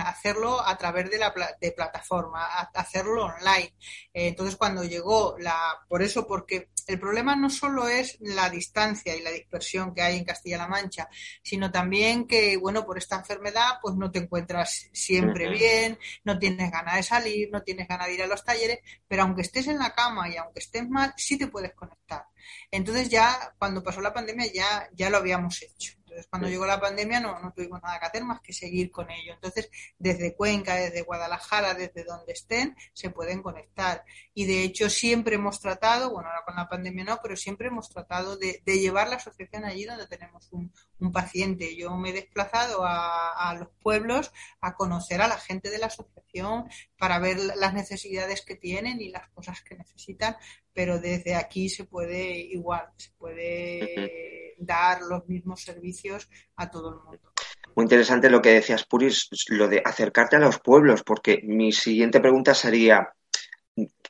hacerlo 0.00 0.60
a 0.60 0.76
través 0.76 1.08
de 1.08 1.18
la 1.18 1.32
de 1.60 1.70
plataforma, 1.70 2.46
hacerlo 2.74 3.26
online. 3.26 3.76
Eh, 4.12 4.26
entonces, 4.26 4.56
cuando 4.56 4.82
llegó 4.82 5.36
la, 5.38 5.56
por 5.88 6.02
eso, 6.02 6.26
porque 6.26 6.70
el 6.88 6.98
problema 6.98 7.36
no 7.36 7.48
solo 7.48 7.86
es 7.86 8.16
la 8.18 8.50
distancia 8.50 9.14
y 9.14 9.22
la 9.22 9.30
dispersión 9.30 9.94
que 9.94 10.02
hay 10.02 10.18
en 10.18 10.24
Castilla-La 10.24 10.66
Mancha, 10.66 11.08
sino 11.44 11.70
también 11.70 12.26
que, 12.26 12.56
bueno, 12.56 12.84
por 12.84 12.98
esta 12.98 13.14
enfermedad, 13.14 13.78
pues 13.80 13.94
no 13.94 14.10
te 14.10 14.18
encuentras 14.18 14.90
siempre 14.92 15.48
bien, 15.48 15.96
no 16.24 16.40
tienes 16.40 16.72
ganas 16.72 16.96
de 16.96 17.04
salir, 17.04 17.50
no 17.52 17.62
tienes 17.62 17.86
ganas 17.86 18.08
de 18.08 18.14
ir 18.14 18.22
a 18.24 18.26
los 18.26 18.44
talleres, 18.44 18.80
pero 19.06 19.22
aunque 19.22 19.42
estés 19.42 19.68
en 19.68 19.78
la 19.78 19.94
cama 19.94 20.28
y 20.28 20.36
aunque 20.38 20.58
estés 20.58 20.88
mal, 20.88 21.14
sí 21.16 21.38
te 21.38 21.46
puedes 21.46 21.72
conectar. 21.72 22.24
Entonces 22.70 23.08
ya, 23.08 23.54
cuando 23.58 23.82
pasó 23.82 24.00
la 24.00 24.12
pandemia, 24.12 24.52
ya, 24.52 24.88
ya 24.92 25.08
lo 25.10 25.18
habíamos 25.18 25.62
hecho. 25.62 25.99
Entonces, 26.10 26.26
cuando 26.28 26.48
llegó 26.48 26.66
la 26.66 26.80
pandemia 26.80 27.20
no, 27.20 27.38
no 27.38 27.52
tuvimos 27.52 27.80
nada 27.82 28.00
que 28.00 28.06
hacer 28.06 28.24
más 28.24 28.40
que 28.40 28.52
seguir 28.52 28.90
con 28.90 29.08
ello. 29.10 29.34
Entonces, 29.34 29.70
desde 29.96 30.34
Cuenca, 30.34 30.74
desde 30.74 31.02
Guadalajara, 31.02 31.74
desde 31.74 32.02
donde 32.02 32.32
estén, 32.32 32.76
se 32.92 33.10
pueden 33.10 33.42
conectar. 33.42 34.04
Y 34.34 34.46
de 34.46 34.64
hecho, 34.64 34.90
siempre 34.90 35.36
hemos 35.36 35.60
tratado, 35.60 36.10
bueno, 36.10 36.28
ahora 36.28 36.44
con 36.44 36.56
la 36.56 36.68
pandemia 36.68 37.04
no, 37.04 37.20
pero 37.22 37.36
siempre 37.36 37.68
hemos 37.68 37.90
tratado 37.90 38.36
de, 38.36 38.60
llevar 38.64 39.08
la 39.08 39.16
asociación 39.16 39.64
allí 39.64 39.84
donde 39.84 40.08
tenemos 40.08 40.48
un, 40.52 40.72
paciente. 41.12 41.76
Yo 41.76 41.96
me 41.96 42.10
he 42.10 42.12
desplazado 42.12 42.84
a, 42.84 43.50
a, 43.50 43.54
los 43.54 43.68
pueblos 43.82 44.32
a 44.60 44.74
conocer 44.74 45.22
a 45.22 45.28
la 45.28 45.38
gente 45.38 45.70
de 45.70 45.78
la 45.78 45.86
asociación 45.86 46.68
para 46.98 47.18
ver 47.18 47.38
las 47.38 47.72
necesidades 47.72 48.42
que 48.42 48.54
tienen 48.54 49.00
y 49.00 49.08
las 49.08 49.28
cosas 49.30 49.62
que 49.62 49.76
necesitan, 49.76 50.36
pero 50.80 50.98
desde 50.98 51.34
aquí 51.34 51.68
se 51.68 51.84
puede 51.84 52.38
igual, 52.38 52.88
se 52.96 53.10
puede 53.18 54.54
dar 54.56 55.02
los 55.02 55.28
mismos 55.28 55.60
servicios 55.60 56.26
a 56.56 56.70
todo 56.70 56.94
el 56.94 57.00
mundo. 57.04 57.34
Muy 57.76 57.82
interesante 57.82 58.30
lo 58.30 58.40
que 58.40 58.52
decías, 58.54 58.86
Puris, 58.86 59.28
lo 59.48 59.68
de 59.68 59.82
acercarte 59.84 60.36
a 60.36 60.38
los 60.38 60.58
pueblos, 60.60 61.02
porque 61.02 61.42
mi 61.42 61.70
siguiente 61.70 62.18
pregunta 62.18 62.54
sería, 62.54 63.12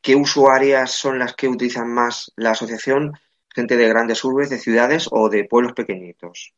¿qué 0.00 0.14
usuarias 0.14 0.92
son 0.92 1.18
las 1.18 1.34
que 1.34 1.48
utilizan 1.48 1.92
más 1.92 2.30
la 2.36 2.52
asociación? 2.52 3.14
¿Gente 3.52 3.76
de 3.76 3.88
grandes 3.88 4.22
urbes, 4.22 4.48
de 4.48 4.58
ciudades 4.58 5.08
o 5.10 5.28
de 5.28 5.46
pueblos 5.46 5.72
pequeñitos? 5.72 6.54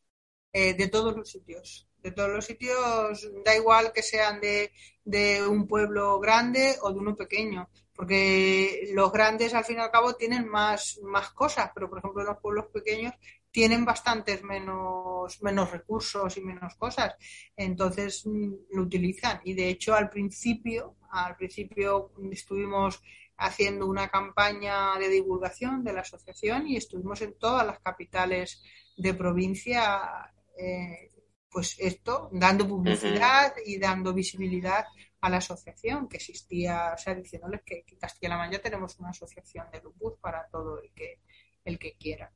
Eh, 0.52 0.74
de 0.74 0.88
todos 0.88 1.16
los 1.16 1.30
sitios. 1.30 1.88
De 2.02 2.10
todos 2.10 2.28
los 2.28 2.44
sitios, 2.44 3.30
da 3.46 3.56
igual 3.56 3.94
que 3.94 4.02
sean 4.02 4.42
de, 4.42 4.72
de 5.04 5.46
un 5.46 5.66
pueblo 5.66 6.20
grande 6.20 6.76
o 6.82 6.92
de 6.92 6.98
uno 6.98 7.16
pequeño 7.16 7.70
porque 8.02 8.90
los 8.94 9.12
grandes 9.12 9.54
al 9.54 9.64
fin 9.64 9.78
y 9.78 9.80
al 9.80 9.92
cabo 9.92 10.14
tienen 10.14 10.48
más, 10.48 10.98
más 11.04 11.30
cosas, 11.30 11.70
pero 11.72 11.88
por 11.88 12.00
ejemplo 12.00 12.24
los 12.24 12.38
pueblos 12.38 12.66
pequeños 12.66 13.14
tienen 13.52 13.84
bastantes 13.84 14.42
menos, 14.42 15.40
menos 15.40 15.70
recursos 15.70 16.36
y 16.36 16.40
menos 16.40 16.74
cosas, 16.74 17.14
entonces 17.56 18.26
mm, 18.26 18.54
lo 18.72 18.82
utilizan. 18.82 19.40
Y 19.44 19.54
de 19.54 19.68
hecho 19.68 19.94
al 19.94 20.10
principio, 20.10 20.96
al 21.12 21.36
principio 21.36 22.10
estuvimos 22.32 23.00
haciendo 23.36 23.86
una 23.86 24.08
campaña 24.08 24.98
de 24.98 25.08
divulgación 25.08 25.84
de 25.84 25.92
la 25.92 26.00
asociación 26.00 26.66
y 26.66 26.78
estuvimos 26.78 27.22
en 27.22 27.38
todas 27.38 27.64
las 27.64 27.78
capitales 27.78 28.64
de 28.96 29.14
provincia, 29.14 30.28
eh, 30.58 31.12
pues 31.48 31.76
esto, 31.78 32.30
dando 32.32 32.66
publicidad 32.66 33.54
y 33.64 33.78
dando 33.78 34.12
visibilidad 34.12 34.86
a 35.22 35.30
la 35.30 35.38
asociación 35.38 36.08
que 36.08 36.16
existía, 36.18 36.92
o 36.94 36.98
sea, 36.98 37.14
diciéndoles 37.14 37.62
que, 37.64 37.84
que 37.86 37.96
Castilla-La 37.96 38.36
Mancha 38.36 38.58
tenemos 38.60 38.98
una 38.98 39.10
asociación 39.10 39.70
de 39.72 39.80
lupus 39.80 40.14
para 40.20 40.46
todo 40.48 40.82
el 40.82 40.92
que, 40.92 41.20
el 41.64 41.78
que 41.78 41.94
quiera. 41.94 42.30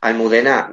Almudena, 0.00 0.72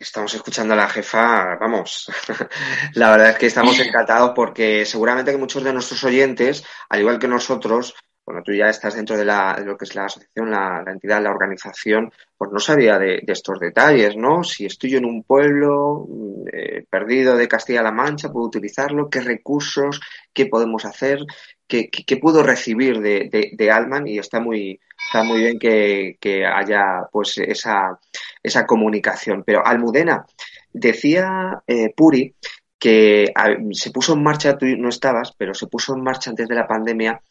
estamos 0.00 0.34
escuchando 0.34 0.72
a 0.72 0.78
la 0.78 0.88
jefa, 0.88 1.56
vamos, 1.56 2.10
la 2.94 3.10
verdad 3.10 3.30
es 3.30 3.38
que 3.38 3.46
estamos 3.46 3.78
encantados 3.86 4.32
porque 4.34 4.84
seguramente 4.84 5.30
que 5.30 5.36
muchos 5.36 5.62
de 5.62 5.72
nuestros 5.72 6.02
oyentes, 6.02 6.64
al 6.88 7.00
igual 7.00 7.18
que 7.18 7.28
nosotros, 7.28 7.94
bueno, 8.26 8.42
tú 8.42 8.52
ya 8.52 8.66
estás 8.66 8.96
dentro 8.96 9.16
de, 9.16 9.24
la, 9.24 9.56
lo 9.64 9.76
que 9.76 9.84
es 9.84 9.94
la 9.94 10.06
asociación, 10.06 10.50
la, 10.50 10.82
entidad, 10.88 11.22
la 11.22 11.30
organización, 11.30 12.12
pues 12.36 12.50
no 12.50 12.58
sabía 12.58 12.98
de, 12.98 13.22
estos 13.24 13.60
detalles, 13.60 14.16
¿no? 14.16 14.42
Si 14.42 14.66
estoy 14.66 14.96
en 14.96 15.04
un 15.04 15.22
pueblo 15.22 16.08
eh, 16.52 16.84
perdido 16.90 17.36
de 17.36 17.46
Castilla-La 17.46 17.92
Mancha, 17.92 18.32
puedo 18.32 18.48
utilizarlo, 18.48 19.08
qué 19.08 19.20
recursos, 19.20 20.00
qué 20.34 20.46
podemos 20.46 20.84
hacer, 20.84 21.20
qué, 21.68 21.88
qué, 21.88 22.16
puedo 22.16 22.42
recibir 22.42 23.00
de, 23.00 23.52
de, 23.56 23.70
Alman 23.70 24.08
y 24.08 24.18
está 24.18 24.40
muy, 24.40 24.80
está 25.06 25.22
muy 25.22 25.38
bien 25.42 25.60
que, 25.60 26.44
haya 26.44 27.06
pues 27.12 27.38
esa, 27.38 27.96
esa 28.42 28.66
comunicación. 28.66 29.44
Pero 29.46 29.64
Almudena, 29.64 30.26
decía 30.72 31.62
eh, 31.68 31.94
Puri 31.96 32.34
que 32.76 33.32
se 33.70 33.90
puso 33.90 34.14
en 34.14 34.22
marcha, 34.24 34.58
tú 34.58 34.66
no 34.66 34.88
estabas, 34.88 35.32
pero 35.38 35.54
se 35.54 35.68
puso 35.68 35.94
en 35.94 36.02
marcha 36.02 36.30
antes 36.30 36.48
de 36.48 36.54
la 36.56 36.66
pandemia 36.66 37.22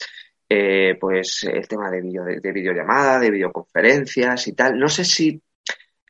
eh, 0.48 0.96
pues 1.00 1.44
el 1.44 1.68
tema 1.68 1.90
de, 1.90 2.02
video, 2.02 2.24
de, 2.24 2.52
videollamada, 2.52 3.20
de 3.20 3.32
videoconferencias 3.32 4.48
y 4.48 4.54
tal. 4.54 4.78
No 4.78 4.90
sé 4.90 5.04
si 5.04 5.42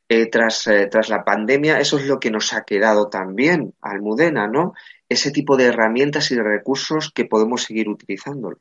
eh, 0.08 0.26
tras, 0.26 0.66
eh, 0.66 0.88
tras 0.90 1.08
la 1.08 1.24
pandemia 1.24 1.80
eso 1.80 1.98
es 1.98 2.06
lo 2.06 2.20
que 2.20 2.30
nos 2.30 2.52
ha 2.52 2.64
quedado 2.64 3.08
también, 3.08 3.72
Almudena, 3.80 4.46
¿no? 4.46 4.74
Ese 5.08 5.30
tipo 5.30 5.56
de 5.56 5.66
herramientas 5.66 6.30
y 6.30 6.36
de 6.36 6.42
recursos 6.42 7.10
que 7.12 7.24
podemos 7.24 7.62
seguir 7.62 7.88
utilizándolos. 7.88 8.58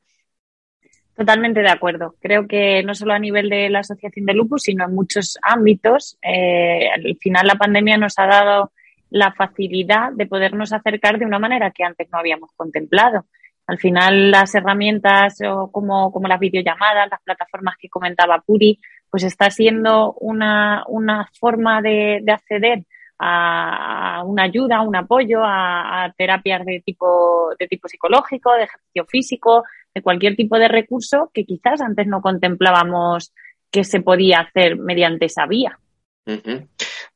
Totalmente 1.15 1.61
de 1.61 1.69
acuerdo. 1.69 2.15
Creo 2.21 2.47
que 2.47 2.83
no 2.83 2.93
solo 2.93 3.13
a 3.13 3.19
nivel 3.19 3.49
de 3.49 3.69
la 3.69 3.79
Asociación 3.79 4.25
de 4.25 4.33
Lupus, 4.33 4.63
sino 4.63 4.85
en 4.85 4.93
muchos 4.93 5.37
ámbitos. 5.41 6.17
al 6.21 7.17
final 7.21 7.47
la 7.47 7.55
pandemia 7.55 7.97
nos 7.97 8.19
ha 8.19 8.27
dado 8.27 8.71
la 9.09 9.31
facilidad 9.31 10.11
de 10.11 10.25
podernos 10.25 10.73
acercar 10.73 11.17
de 11.17 11.25
una 11.25 11.39
manera 11.39 11.71
que 11.71 11.85
antes 11.85 12.09
no 12.11 12.19
habíamos 12.19 12.51
contemplado. 12.55 13.25
Al 13.67 13.79
final, 13.79 14.31
las 14.31 14.53
herramientas 14.53 15.39
como, 15.71 16.11
como 16.11 16.27
las 16.27 16.39
videollamadas, 16.39 17.09
las 17.09 17.21
plataformas 17.21 17.75
que 17.79 17.89
comentaba 17.89 18.41
Puri, 18.41 18.79
pues 19.09 19.23
está 19.23 19.49
siendo 19.49 20.13
una, 20.13 20.83
una 20.87 21.29
forma 21.39 21.81
de, 21.81 22.23
acceder 22.27 22.83
a 23.17 24.23
una 24.25 24.43
ayuda, 24.43 24.81
un 24.81 24.95
apoyo, 24.95 25.39
a, 25.41 26.13
terapias 26.17 26.65
de 26.65 26.83
tipo, 26.85 27.49
de 27.57 27.67
tipo 27.67 27.87
psicológico, 27.87 28.53
de 28.53 28.63
ejercicio 28.63 29.05
físico, 29.05 29.63
de 29.93 30.01
cualquier 30.01 30.35
tipo 30.35 30.59
de 30.59 30.67
recurso 30.67 31.31
que 31.33 31.45
quizás 31.45 31.81
antes 31.81 32.05
no 32.07 32.21
contemplábamos 32.21 33.33
que 33.71 33.83
se 33.83 34.01
podía 34.01 34.41
hacer 34.41 34.77
mediante 34.77 35.25
esa 35.25 35.45
vía. 35.45 35.79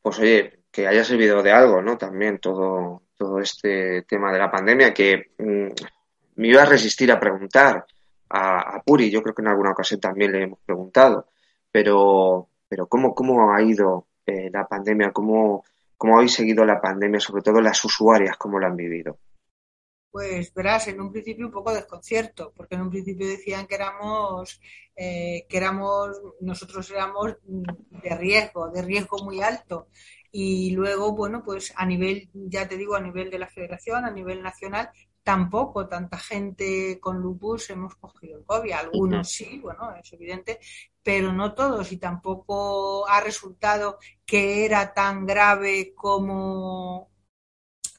Pues 0.02 0.20
oye, 0.20 0.60
que 0.72 0.88
haya 0.88 1.04
servido 1.04 1.44
de 1.44 1.52
algo, 1.52 1.82
¿no? 1.82 1.98
También 1.98 2.40
todo, 2.40 3.04
todo 3.18 3.40
este 3.40 4.04
tema 4.04 4.32
de 4.32 4.40
la 4.40 4.52
pandemia 4.52 4.94
que 4.94 5.32
mm, 5.38 5.68
me 6.40 6.48
iba 6.48 6.62
a 6.62 6.66
resistir 6.66 7.12
a 7.12 7.20
preguntar 7.20 7.86
a, 8.30 8.82
Puri, 8.86 9.12
yo 9.12 9.22
creo 9.22 9.36
que 9.36 9.42
en 9.42 9.50
alguna 9.50 9.72
ocasión 9.72 10.00
también 10.00 10.32
le 10.32 10.44
hemos 10.44 10.60
preguntado, 10.66 11.28
pero, 11.70 12.48
pero 12.70 12.88
¿cómo, 12.88 13.14
cómo 13.14 13.54
ha 13.54 13.62
ido 13.62 14.08
eh, 14.26 14.50
la 14.50 14.66
pandemia? 14.66 15.12
¿Cómo, 15.12 15.66
¿Cómo 15.98 16.16
habéis 16.16 16.36
seguido 16.36 16.64
la 16.64 16.80
pandemia, 16.80 17.20
sobre 17.20 17.42
todo 17.42 17.60
las 17.60 17.84
usuarias, 17.84 18.38
cómo 18.38 18.58
la 18.58 18.68
han 18.68 18.78
vivido? 18.78 19.18
Pues 20.12 20.54
verás, 20.54 20.88
en 20.88 21.02
un 21.02 21.12
principio 21.12 21.46
un 21.46 21.52
poco 21.52 21.74
desconcierto, 21.74 22.54
porque 22.56 22.76
en 22.76 22.84
un 22.84 22.90
principio 22.90 23.28
decían 23.28 23.68
que 23.68 23.76
éramos, 23.76 24.62
eh, 24.96 25.46
que 25.50 25.58
éramos, 25.58 26.22
nosotros 26.40 26.90
éramos 26.90 27.36
de 27.44 28.16
riesgo, 28.16 28.70
de 28.70 28.82
riesgo 28.82 29.26
muy 29.26 29.42
alto. 29.42 29.88
Y 30.32 30.72
luego, 30.72 31.14
bueno, 31.14 31.44
pues 31.44 31.74
a 31.76 31.86
nivel, 31.86 32.30
ya 32.34 32.66
te 32.66 32.78
digo, 32.78 32.96
a 32.96 33.02
nivel 33.02 33.30
de 33.30 33.40
la 33.40 33.50
federación, 33.50 34.06
a 34.06 34.12
nivel 34.12 34.42
nacional, 34.42 34.90
tampoco 35.24 35.88
tanta 35.88 36.18
gente 36.18 37.00
con 37.00 37.20
lupus 37.20 37.70
hemos 37.70 37.96
cogido 37.96 38.40
el 38.40 38.46
COVID. 38.46 38.72
Algunos 38.72 39.30
sí, 39.30 39.60
bueno, 39.60 39.94
es 39.96 40.12
evidente, 40.14 40.60
pero 41.04 41.32
no 41.32 41.54
todos 41.54 41.92
y 41.92 41.98
tampoco 41.98 43.08
ha 43.08 43.22
resultado 43.22 44.00
que 44.26 44.66
era 44.66 44.94
tan 44.94 45.26
grave 45.26 45.94
como 45.96 47.10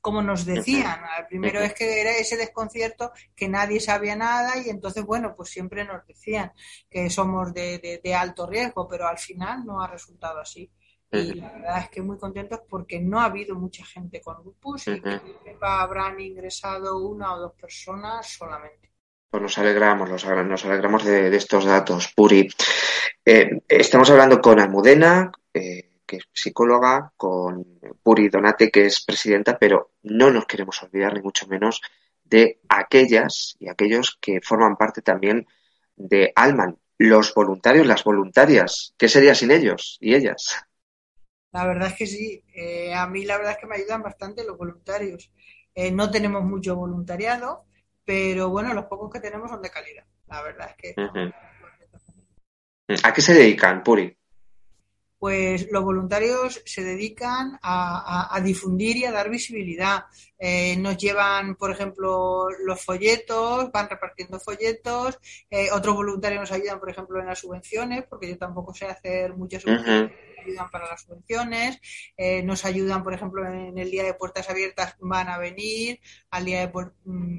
como 0.00 0.22
nos 0.22 0.44
decían. 0.44 1.00
Primero 1.28 1.60
es 1.60 1.74
que 1.74 2.00
era 2.00 2.12
ese 2.12 2.36
desconcierto 2.36 3.12
que 3.36 3.48
nadie 3.48 3.80
sabía 3.80 4.16
nada 4.16 4.56
y 4.58 4.70
entonces, 4.70 5.04
bueno, 5.04 5.34
pues 5.34 5.50
siempre 5.50 5.84
nos 5.84 6.06
decían 6.06 6.52
que 6.88 7.10
somos 7.10 7.52
de, 7.52 8.00
de, 8.02 8.14
alto 8.14 8.46
riesgo, 8.46 8.88
pero 8.88 9.06
al 9.06 9.18
final 9.18 9.64
no 9.64 9.82
ha 9.82 9.86
resultado 9.86 10.40
así. 10.40 10.72
Y 11.12 11.34
la 11.34 11.50
verdad 11.50 11.78
es 11.80 11.90
que 11.90 12.02
muy 12.02 12.18
contentos 12.18 12.60
porque 12.68 13.00
no 13.00 13.20
ha 13.20 13.24
habido 13.24 13.56
mucha 13.56 13.84
gente 13.84 14.20
con 14.20 14.44
lupus 14.44 14.86
y 14.86 15.00
que 15.00 15.20
habrán 15.60 16.20
ingresado 16.20 16.98
una 16.98 17.34
o 17.34 17.40
dos 17.40 17.52
personas 17.54 18.28
solamente. 18.28 18.90
Pues 19.28 19.42
nos 19.42 19.58
alegramos, 19.58 20.08
nos 20.08 20.64
alegramos 20.64 21.04
de, 21.04 21.34
estos 21.36 21.64
datos, 21.64 22.12
Puri. 22.14 22.48
Eh, 23.24 23.62
estamos 23.68 24.10
hablando 24.10 24.40
con 24.40 24.60
Almudena, 24.60 25.30
eh, 25.52 25.90
que 26.06 26.16
es 26.16 26.24
psicóloga, 26.32 27.12
con 27.16 27.64
Puri 28.02 28.28
Donate, 28.28 28.70
que 28.70 28.86
es 28.86 29.04
presidenta, 29.04 29.58
pero 29.58 29.92
no 30.02 30.30
nos 30.30 30.46
queremos 30.46 30.82
olvidar, 30.82 31.14
ni 31.14 31.22
mucho 31.22 31.46
menos, 31.48 31.80
de 32.24 32.60
aquellas 32.68 33.56
y 33.58 33.68
aquellos 33.68 34.16
que 34.20 34.40
forman 34.40 34.76
parte 34.76 35.02
también 35.02 35.46
de 35.96 36.32
Alman, 36.34 36.78
los 36.98 37.34
voluntarios, 37.34 37.86
las 37.86 38.04
voluntarias. 38.04 38.94
¿Qué 38.96 39.08
sería 39.08 39.34
sin 39.34 39.50
ellos 39.50 39.98
y 40.00 40.14
ellas? 40.14 40.64
La 41.52 41.66
verdad 41.66 41.88
es 41.88 41.94
que 41.94 42.06
sí. 42.06 42.44
Eh, 42.54 42.94
a 42.94 43.06
mí 43.06 43.24
la 43.24 43.36
verdad 43.36 43.52
es 43.52 43.58
que 43.58 43.66
me 43.66 43.76
ayudan 43.76 44.02
bastante 44.02 44.44
los 44.44 44.56
voluntarios. 44.56 45.32
Eh, 45.74 45.90
no 45.90 46.10
tenemos 46.10 46.44
mucho 46.44 46.76
voluntariado, 46.76 47.64
pero 48.04 48.50
bueno, 48.50 48.74
los 48.74 48.86
pocos 48.86 49.10
que 49.10 49.20
tenemos 49.20 49.50
son 49.50 49.62
de 49.62 49.70
calidad. 49.70 50.04
La 50.26 50.42
verdad 50.42 50.70
es 50.70 50.94
que. 50.94 50.94
¿A 53.02 53.12
qué 53.12 53.22
se 53.22 53.34
dedican, 53.34 53.82
Puri? 53.82 54.16
Pues 55.20 55.70
los 55.70 55.84
voluntarios 55.84 56.62
se 56.64 56.82
dedican 56.82 57.58
a, 57.62 58.40
difundir 58.42 58.96
y 58.96 59.04
a 59.04 59.12
dar 59.12 59.28
visibilidad. 59.28 60.06
Eh, 60.38 60.78
nos 60.78 60.96
llevan, 60.96 61.56
por 61.56 61.70
ejemplo, 61.70 62.48
los 62.64 62.82
folletos, 62.82 63.70
van 63.70 63.90
repartiendo 63.90 64.40
folletos. 64.40 65.18
Eh, 65.50 65.68
otros 65.72 65.94
voluntarios 65.94 66.40
nos 66.40 66.52
ayudan, 66.52 66.80
por 66.80 66.88
ejemplo, 66.88 67.20
en 67.20 67.26
las 67.26 67.38
subvenciones, 67.38 68.04
porque 68.08 68.30
yo 68.30 68.38
tampoco 68.38 68.72
sé 68.72 68.86
hacer 68.86 69.34
muchas 69.36 69.60
subvenciones. 69.62 70.10
ayudan 70.42 70.70
para 70.70 70.88
las 70.88 71.02
subvenciones, 71.02 71.78
eh, 72.16 72.42
nos 72.42 72.64
ayudan, 72.64 73.02
por 73.02 73.12
ejemplo, 73.12 73.46
en 73.46 73.76
el 73.76 73.90
día 73.90 74.04
de 74.04 74.14
puertas 74.14 74.48
abiertas 74.48 74.96
van 75.00 75.28
a 75.28 75.36
venir, 75.36 76.00
al 76.30 76.46
día 76.46 76.66
de 76.66 76.72
mm, 77.04 77.38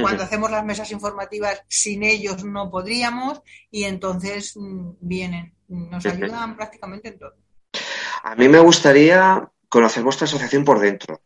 cuando 0.00 0.22
hacemos 0.22 0.52
las 0.52 0.64
mesas 0.64 0.92
informativas 0.92 1.64
sin 1.66 2.04
ellos 2.04 2.44
no 2.44 2.70
podríamos 2.70 3.42
y 3.72 3.82
entonces 3.82 4.56
mm, 4.56 4.92
vienen 5.00 5.54
nos 5.72 6.04
ayudan 6.06 6.56
prácticamente 6.56 7.08
en 7.08 7.18
todo. 7.18 7.34
A 8.22 8.34
mí 8.34 8.48
me 8.48 8.60
gustaría 8.60 9.50
conocer 9.68 10.02
vuestra 10.02 10.26
asociación 10.26 10.64
por 10.64 10.78
dentro. 10.78 11.22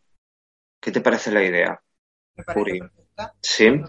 ¿Qué 0.80 0.92
te 0.92 1.00
parece 1.00 1.32
la 1.32 1.42
idea? 1.42 1.82
Me 2.36 2.44
Sí. 3.40 3.80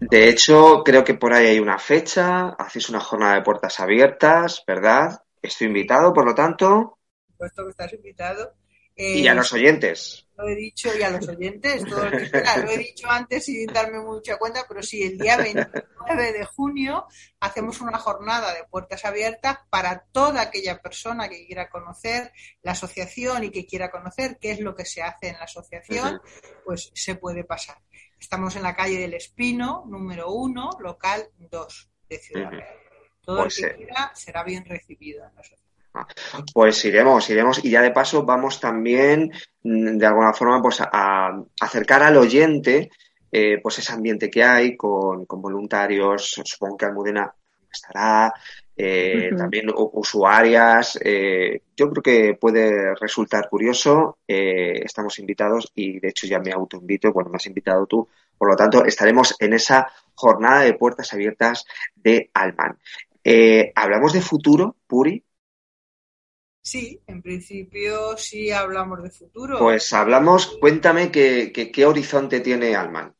De 0.00 0.28
hecho, 0.28 0.82
creo 0.84 1.02
que 1.02 1.14
por 1.14 1.32
ahí 1.32 1.46
hay 1.46 1.60
una 1.60 1.78
fecha, 1.78 2.50
hacéis 2.50 2.88
una 2.90 3.00
jornada 3.00 3.34
de 3.34 3.42
puertas 3.42 3.80
abiertas, 3.80 4.62
¿verdad? 4.66 5.22
Estoy 5.40 5.68
invitado, 5.68 6.12
por 6.12 6.26
lo 6.26 6.34
tanto. 6.34 6.98
Por 7.26 7.32
supuesto 7.32 7.64
que 7.64 7.70
estás 7.70 7.92
invitado. 7.94 8.54
Y 8.96 9.26
a 9.26 9.32
eh, 9.32 9.34
los 9.34 9.52
oyentes 9.52 10.24
lo 10.36 10.48
he 10.48 10.56
dicho 10.56 10.90
y 10.96 11.02
a 11.02 11.10
los 11.10 11.28
oyentes, 11.28 11.84
todo 11.84 12.04
lo 12.04 12.10
que 12.10 12.30
Lo 12.62 12.70
he 12.70 12.78
dicho 12.78 13.08
antes 13.08 13.44
sin 13.44 13.66
darme 13.66 14.00
mucha 14.00 14.36
cuenta, 14.36 14.64
pero 14.68 14.82
sí, 14.82 15.02
el 15.02 15.18
día 15.18 15.36
29 15.36 16.32
de 16.32 16.44
junio 16.44 17.06
hacemos 17.40 17.80
una 17.80 17.98
jornada 17.98 18.52
de 18.52 18.64
puertas 18.64 19.04
abiertas 19.04 19.58
para 19.70 20.04
toda 20.12 20.42
aquella 20.42 20.80
persona 20.82 21.28
que 21.28 21.46
quiera 21.46 21.68
conocer 21.68 22.32
la 22.62 22.72
asociación 22.72 23.44
y 23.44 23.50
que 23.50 23.66
quiera 23.66 23.90
conocer 23.90 24.38
qué 24.40 24.50
es 24.50 24.60
lo 24.60 24.74
que 24.74 24.84
se 24.84 25.02
hace 25.02 25.28
en 25.28 25.34
la 25.34 25.44
asociación, 25.44 26.20
pues 26.64 26.90
se 26.94 27.14
puede 27.14 27.44
pasar. 27.44 27.78
Estamos 28.18 28.56
en 28.56 28.62
la 28.62 28.74
calle 28.74 28.98
del 28.98 29.14
Espino, 29.14 29.84
número 29.86 30.32
uno, 30.32 30.70
local 30.80 31.28
2 31.38 31.90
de 32.08 32.18
Ciudad 32.18 32.50
Real. 32.50 32.76
Todo 33.20 33.44
el 33.44 33.54
que 33.54 33.74
quiera 33.76 34.12
será 34.14 34.42
bien 34.42 34.64
recibido 34.64 35.24
en 35.24 35.34
la 35.34 35.40
asociación. 35.40 35.73
Pues 36.52 36.84
iremos, 36.84 37.28
iremos 37.30 37.64
y 37.64 37.70
ya 37.70 37.82
de 37.82 37.92
paso 37.92 38.24
vamos 38.24 38.58
también 38.60 39.30
mm, 39.62 39.96
de 39.96 40.06
alguna 40.06 40.32
forma 40.32 40.60
pues 40.60 40.80
a, 40.80 41.40
acercar 41.60 42.02
al 42.02 42.16
oyente 42.16 42.90
eh, 43.30 43.58
pues 43.62 43.78
ese 43.78 43.92
ambiente 43.92 44.30
que 44.30 44.44
hay 44.44 44.76
con, 44.76 45.26
voluntarios, 45.28 46.40
supongo 46.44 46.76
que 46.76 46.86
Almudena 46.86 47.34
estará, 47.72 48.32
eh, 48.76 49.30
también 49.36 49.66
usuarias. 49.74 50.96
Eh, 51.02 51.62
yo 51.76 51.90
creo 51.90 52.02
que 52.02 52.34
puede 52.34 52.94
resultar 52.94 53.48
curioso. 53.48 54.18
estamos 54.24 55.18
invitados 55.18 55.72
y 55.74 55.98
de 55.98 56.10
hecho 56.10 56.28
ya 56.28 56.38
me 56.38 56.52
autoinvito, 56.52 57.12
bueno, 57.12 57.30
me 57.30 57.36
has 57.36 57.46
invitado 57.46 57.86
tú. 57.86 58.08
Por 58.38 58.50
lo 58.50 58.54
tanto, 58.54 58.84
estaremos 58.84 59.34
en 59.40 59.52
esa 59.54 59.88
jornada 60.14 60.60
de 60.60 60.74
puertas 60.74 61.12
abiertas 61.12 61.64
de 61.96 62.30
Alman. 62.34 62.78
Hablamos 63.74 64.12
de 64.12 64.20
futuro, 64.20 64.76
Puri, 64.86 65.24
Sí, 66.64 66.98
en 67.06 67.20
principio 67.20 68.16
sí 68.16 68.50
hablamos 68.50 69.02
de 69.02 69.10
futuro. 69.10 69.58
Pues 69.58 69.92
hablamos, 69.92 70.56
cuéntame 70.58 71.10
qué 71.12 71.84
horizonte 71.86 72.40
tiene 72.40 72.74
Alman. 72.74 73.14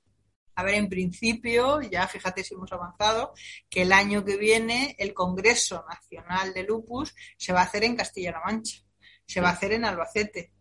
A 0.57 0.63
ver, 0.63 0.77
en 0.77 0.89
principio, 0.89 1.83
ya 1.83 2.09
fíjate 2.09 2.43
si 2.43 2.55
hemos 2.55 2.73
avanzado, 2.73 3.35
que 3.69 3.83
el 3.83 3.93
año 3.93 4.25
que 4.25 4.39
viene 4.39 4.97
el 4.99 5.13
Congreso 5.13 5.85
Nacional 5.87 6.55
de 6.55 6.63
Lupus 6.63 7.15
se 7.37 7.53
va 7.53 7.61
a 7.61 7.65
hacer 7.65 7.85
en 7.85 7.97
Castilla-La 7.97 8.41
Mancha, 8.41 8.79
se 9.27 9.43
va 9.43 9.51
a 9.51 9.53
hacer 9.53 9.73
en 9.73 9.85
Albacete. 9.85 10.53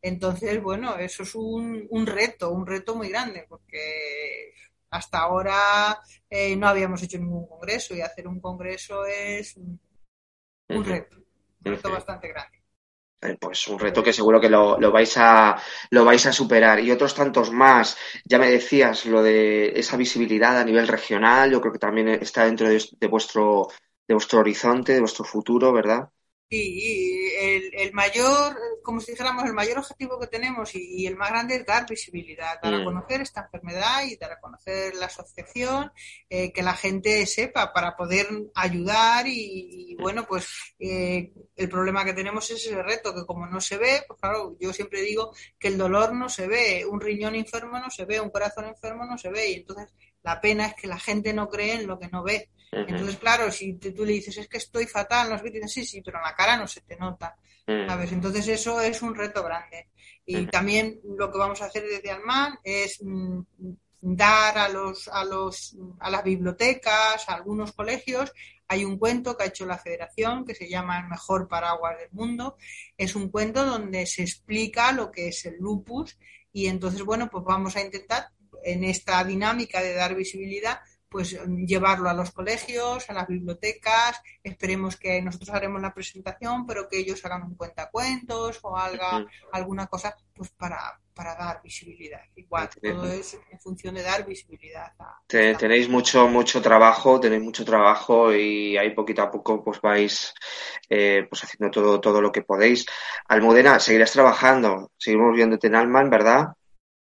Entonces, 0.00 0.62
bueno, 0.62 0.96
eso 0.96 1.24
es 1.24 1.34
un, 1.34 1.88
reto, 2.06 2.50
un 2.50 2.66
reto 2.66 2.94
muy 2.94 3.08
grande, 3.08 3.46
porque 3.48 4.52
hasta 4.90 5.18
ahora 5.18 5.98
eh, 6.30 6.54
no 6.54 6.68
habíamos 6.68 7.02
hecho 7.02 7.18
ningún 7.18 7.48
congreso 7.48 7.96
y 7.96 8.00
hacer 8.00 8.28
un 8.28 8.40
congreso 8.40 9.04
es 9.06 9.56
un 9.56 9.80
un 10.68 10.84
reto 10.84 11.16
bastante 11.70 12.28
grande. 12.28 12.58
Eh, 13.20 13.36
pues 13.40 13.66
un 13.66 13.80
reto 13.80 14.02
que 14.02 14.12
seguro 14.12 14.40
que 14.40 14.48
lo, 14.48 14.78
vais 14.92 15.16
a 15.16 15.60
lo 15.90 16.04
vais 16.04 16.24
a 16.26 16.32
superar 16.32 16.78
y 16.80 16.90
otros 16.92 17.14
tantos 17.14 17.50
más. 17.50 17.96
Ya 18.24 18.38
me 18.38 18.50
decías 18.50 19.06
lo 19.06 19.22
de 19.22 19.72
esa 19.78 19.96
visibilidad 19.96 20.56
a 20.58 20.64
nivel 20.64 20.86
regional. 20.86 21.50
Yo 21.50 21.60
creo 21.60 21.72
que 21.72 21.80
también 21.80 22.08
está 22.08 22.44
dentro 22.44 22.68
de, 22.68 22.82
de 22.98 23.06
vuestro 23.08 23.68
de 24.06 24.14
vuestro 24.14 24.40
horizonte, 24.40 24.94
de 24.94 25.00
vuestro 25.00 25.24
futuro, 25.24 25.72
¿verdad? 25.72 26.08
Sí, 26.50 27.30
el, 27.38 27.70
el, 27.74 27.92
mayor, 27.92 28.56
como 28.82 29.00
si 29.00 29.12
dijéramos, 29.12 29.44
el 29.44 29.52
mayor 29.52 29.80
objetivo 29.80 30.18
que 30.18 30.28
tenemos 30.28 30.74
y, 30.74 31.06
el 31.06 31.14
más 31.14 31.28
grande 31.28 31.56
es 31.56 31.66
dar 31.66 31.86
visibilidad, 31.86 32.58
dar 32.62 32.72
a 32.72 32.84
conocer 32.84 33.20
esta 33.20 33.42
enfermedad 33.42 34.04
y 34.06 34.16
dar 34.16 34.32
a 34.32 34.40
conocer 34.40 34.94
la 34.94 35.06
asociación, 35.06 35.92
eh, 36.30 36.50
que 36.50 36.62
la 36.62 36.72
gente 36.72 37.26
sepa 37.26 37.70
para 37.74 37.94
poder 37.94 38.28
ayudar 38.54 39.26
y, 39.28 39.94
bueno, 40.00 40.26
pues 40.26 40.74
eh, 40.78 41.34
el 41.54 41.68
problema 41.68 42.02
que 42.06 42.14
tenemos 42.14 42.50
es 42.50 42.64
ese 42.64 42.82
reto, 42.82 43.14
que 43.14 43.26
como 43.26 43.46
no 43.46 43.60
se 43.60 43.76
ve, 43.76 44.04
pues 44.08 44.18
claro, 44.18 44.56
yo 44.58 44.72
siempre 44.72 45.02
digo 45.02 45.34
que 45.58 45.68
el 45.68 45.76
dolor 45.76 46.14
no 46.14 46.30
se 46.30 46.46
ve, 46.46 46.86
un 46.86 46.98
riñón 46.98 47.34
enfermo 47.34 47.78
no 47.78 47.90
se 47.90 48.06
ve, 48.06 48.22
un 48.22 48.30
corazón 48.30 48.64
enfermo 48.64 49.04
no 49.04 49.18
se 49.18 49.28
ve 49.28 49.50
y 49.50 49.54
entonces 49.56 49.92
la 50.22 50.40
pena 50.40 50.66
es 50.66 50.74
que 50.74 50.86
la 50.86 50.98
gente 50.98 51.32
no 51.32 51.48
cree 51.48 51.74
en 51.74 51.86
lo 51.86 51.98
que 51.98 52.08
no 52.08 52.22
ve. 52.22 52.50
Entonces, 52.70 53.16
claro, 53.16 53.50
si 53.50 53.74
tú 53.74 54.04
le 54.04 54.12
dices, 54.12 54.36
es 54.36 54.48
que 54.48 54.58
estoy 54.58 54.86
fatal, 54.86 55.30
nos 55.30 55.42
dicen, 55.42 55.68
sí, 55.68 55.84
sí, 55.84 56.02
pero 56.02 56.18
en 56.18 56.24
la 56.24 56.34
cara 56.34 56.56
no 56.56 56.66
se 56.66 56.82
te 56.82 56.96
nota, 56.96 57.34
¿sabes? 57.66 58.12
Entonces 58.12 58.46
eso 58.48 58.80
es 58.80 59.00
un 59.00 59.14
reto 59.14 59.42
grande. 59.42 59.88
Y 60.26 60.46
también 60.46 61.00
lo 61.16 61.32
que 61.32 61.38
vamos 61.38 61.62
a 61.62 61.66
hacer 61.66 61.84
desde 61.84 62.10
Alman 62.10 62.58
es 62.62 62.98
mm, 63.02 63.40
dar 64.00 64.58
a 64.58 64.68
los, 64.68 65.08
a 65.08 65.24
los, 65.24 65.76
a 65.98 66.10
las 66.10 66.22
bibliotecas, 66.22 67.26
a 67.26 67.34
algunos 67.34 67.72
colegios, 67.72 68.34
hay 68.68 68.84
un 68.84 68.98
cuento 68.98 69.34
que 69.34 69.44
ha 69.44 69.46
hecho 69.46 69.64
la 69.64 69.78
federación 69.78 70.44
que 70.44 70.54
se 70.54 70.68
llama 70.68 71.00
El 71.00 71.08
mejor 71.08 71.48
paraguas 71.48 71.98
del 71.98 72.10
mundo. 72.12 72.58
Es 72.98 73.16
un 73.16 73.30
cuento 73.30 73.64
donde 73.64 74.04
se 74.04 74.22
explica 74.22 74.92
lo 74.92 75.10
que 75.10 75.28
es 75.28 75.46
el 75.46 75.56
lupus 75.58 76.18
y 76.52 76.66
entonces, 76.66 77.02
bueno, 77.02 77.30
pues 77.30 77.44
vamos 77.44 77.76
a 77.76 77.80
intentar 77.80 78.28
en 78.64 78.84
esta 78.84 79.22
dinámica 79.24 79.80
de 79.80 79.94
dar 79.94 80.14
visibilidad 80.14 80.80
pues 81.08 81.38
llevarlo 81.66 82.08
a 82.08 82.14
los 82.14 82.32
colegios, 82.32 83.08
a 83.08 83.14
las 83.14 83.26
bibliotecas, 83.26 84.20
esperemos 84.42 84.96
que 84.96 85.22
nosotros 85.22 85.50
haremos 85.50 85.80
la 85.80 85.94
presentación, 85.94 86.66
pero 86.66 86.88
que 86.88 86.98
ellos 86.98 87.24
hagan 87.24 87.44
un 87.44 87.54
cuentacuentos 87.54 88.58
o 88.62 88.76
haga 88.76 89.26
alguna 89.52 89.86
cosa 89.86 90.14
pues 90.34 90.50
para, 90.50 91.00
para 91.14 91.34
dar 91.34 91.62
visibilidad. 91.62 92.20
Igual, 92.36 92.68
todo 92.80 93.10
es 93.10 93.38
en 93.50 93.58
función 93.58 93.94
de 93.94 94.02
dar 94.02 94.26
visibilidad. 94.26 94.92
tenéis 95.26 95.88
mucho, 95.88 96.28
mucho 96.28 96.60
trabajo, 96.60 97.18
tenéis 97.18 97.42
mucho 97.42 97.64
trabajo 97.64 98.34
y 98.34 98.76
ahí 98.76 98.90
poquito 98.90 99.22
a 99.22 99.30
poco 99.30 99.64
pues 99.64 99.80
vais 99.80 100.34
eh, 100.90 101.26
pues 101.28 101.42
haciendo 101.42 101.70
todo, 101.70 102.00
todo 102.00 102.20
lo 102.20 102.30
que 102.30 102.42
podéis. 102.42 102.84
Almudena, 103.26 103.80
seguirás 103.80 104.12
trabajando, 104.12 104.92
seguimos 104.98 105.34
viéndote 105.34 105.68
en 105.68 105.74
Alman, 105.74 106.10
¿verdad? 106.10 106.48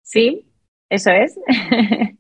Sí, 0.02 0.53
eso 0.94 1.10
es. 1.12 1.36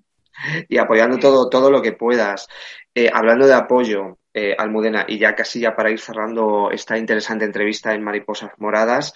y 0.69 0.77
apoyando 0.77 1.19
todo, 1.19 1.49
todo 1.49 1.69
lo 1.69 1.81
que 1.81 1.93
puedas. 1.93 2.47
Eh, 2.95 3.09
hablando 3.13 3.45
de 3.45 3.53
apoyo, 3.53 4.17
eh, 4.33 4.55
Almudena, 4.57 5.05
y 5.07 5.19
ya 5.19 5.35
casi 5.35 5.59
ya 5.59 5.75
para 5.75 5.91
ir 5.91 5.99
cerrando 5.99 6.71
esta 6.71 6.97
interesante 6.97 7.45
entrevista 7.45 7.93
en 7.93 8.03
Mariposas 8.03 8.51
Moradas, 8.57 9.13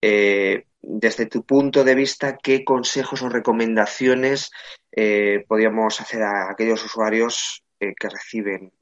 eh, 0.00 0.66
desde 0.80 1.26
tu 1.26 1.44
punto 1.44 1.84
de 1.84 1.94
vista, 1.94 2.36
¿qué 2.42 2.64
consejos 2.64 3.22
o 3.22 3.28
recomendaciones 3.28 4.50
podríamos 5.46 6.00
hacer 6.00 6.22
a 6.22 6.50
aquellos 6.50 6.84
usuarios 6.84 7.62
que 7.78 8.08
reciben 8.08 8.72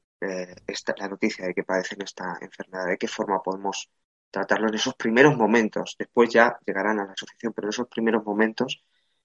esta, 0.67 0.93
la 0.97 1.07
noticia 1.07 1.45
de 1.45 1.53
que 1.53 1.63
padecen 1.63 2.01
esta 2.01 2.39
enfermedad? 2.41 2.87
¿De 2.87 2.97
qué 2.97 3.07
forma 3.07 3.41
podemos 3.41 3.87
tratarlo 4.31 4.69
en 4.69 4.75
esos 4.75 4.95
primeros 4.95 5.37
momentos. 5.37 5.95
Después 5.99 6.29
ya 6.29 6.57
llegarán 6.65 6.99
a 6.99 7.05
la 7.05 7.11
asociación, 7.11 7.53
pero 7.53 7.67
en 7.67 7.69
esos 7.69 7.87
primeros 7.87 8.23
momentos, 8.25 8.81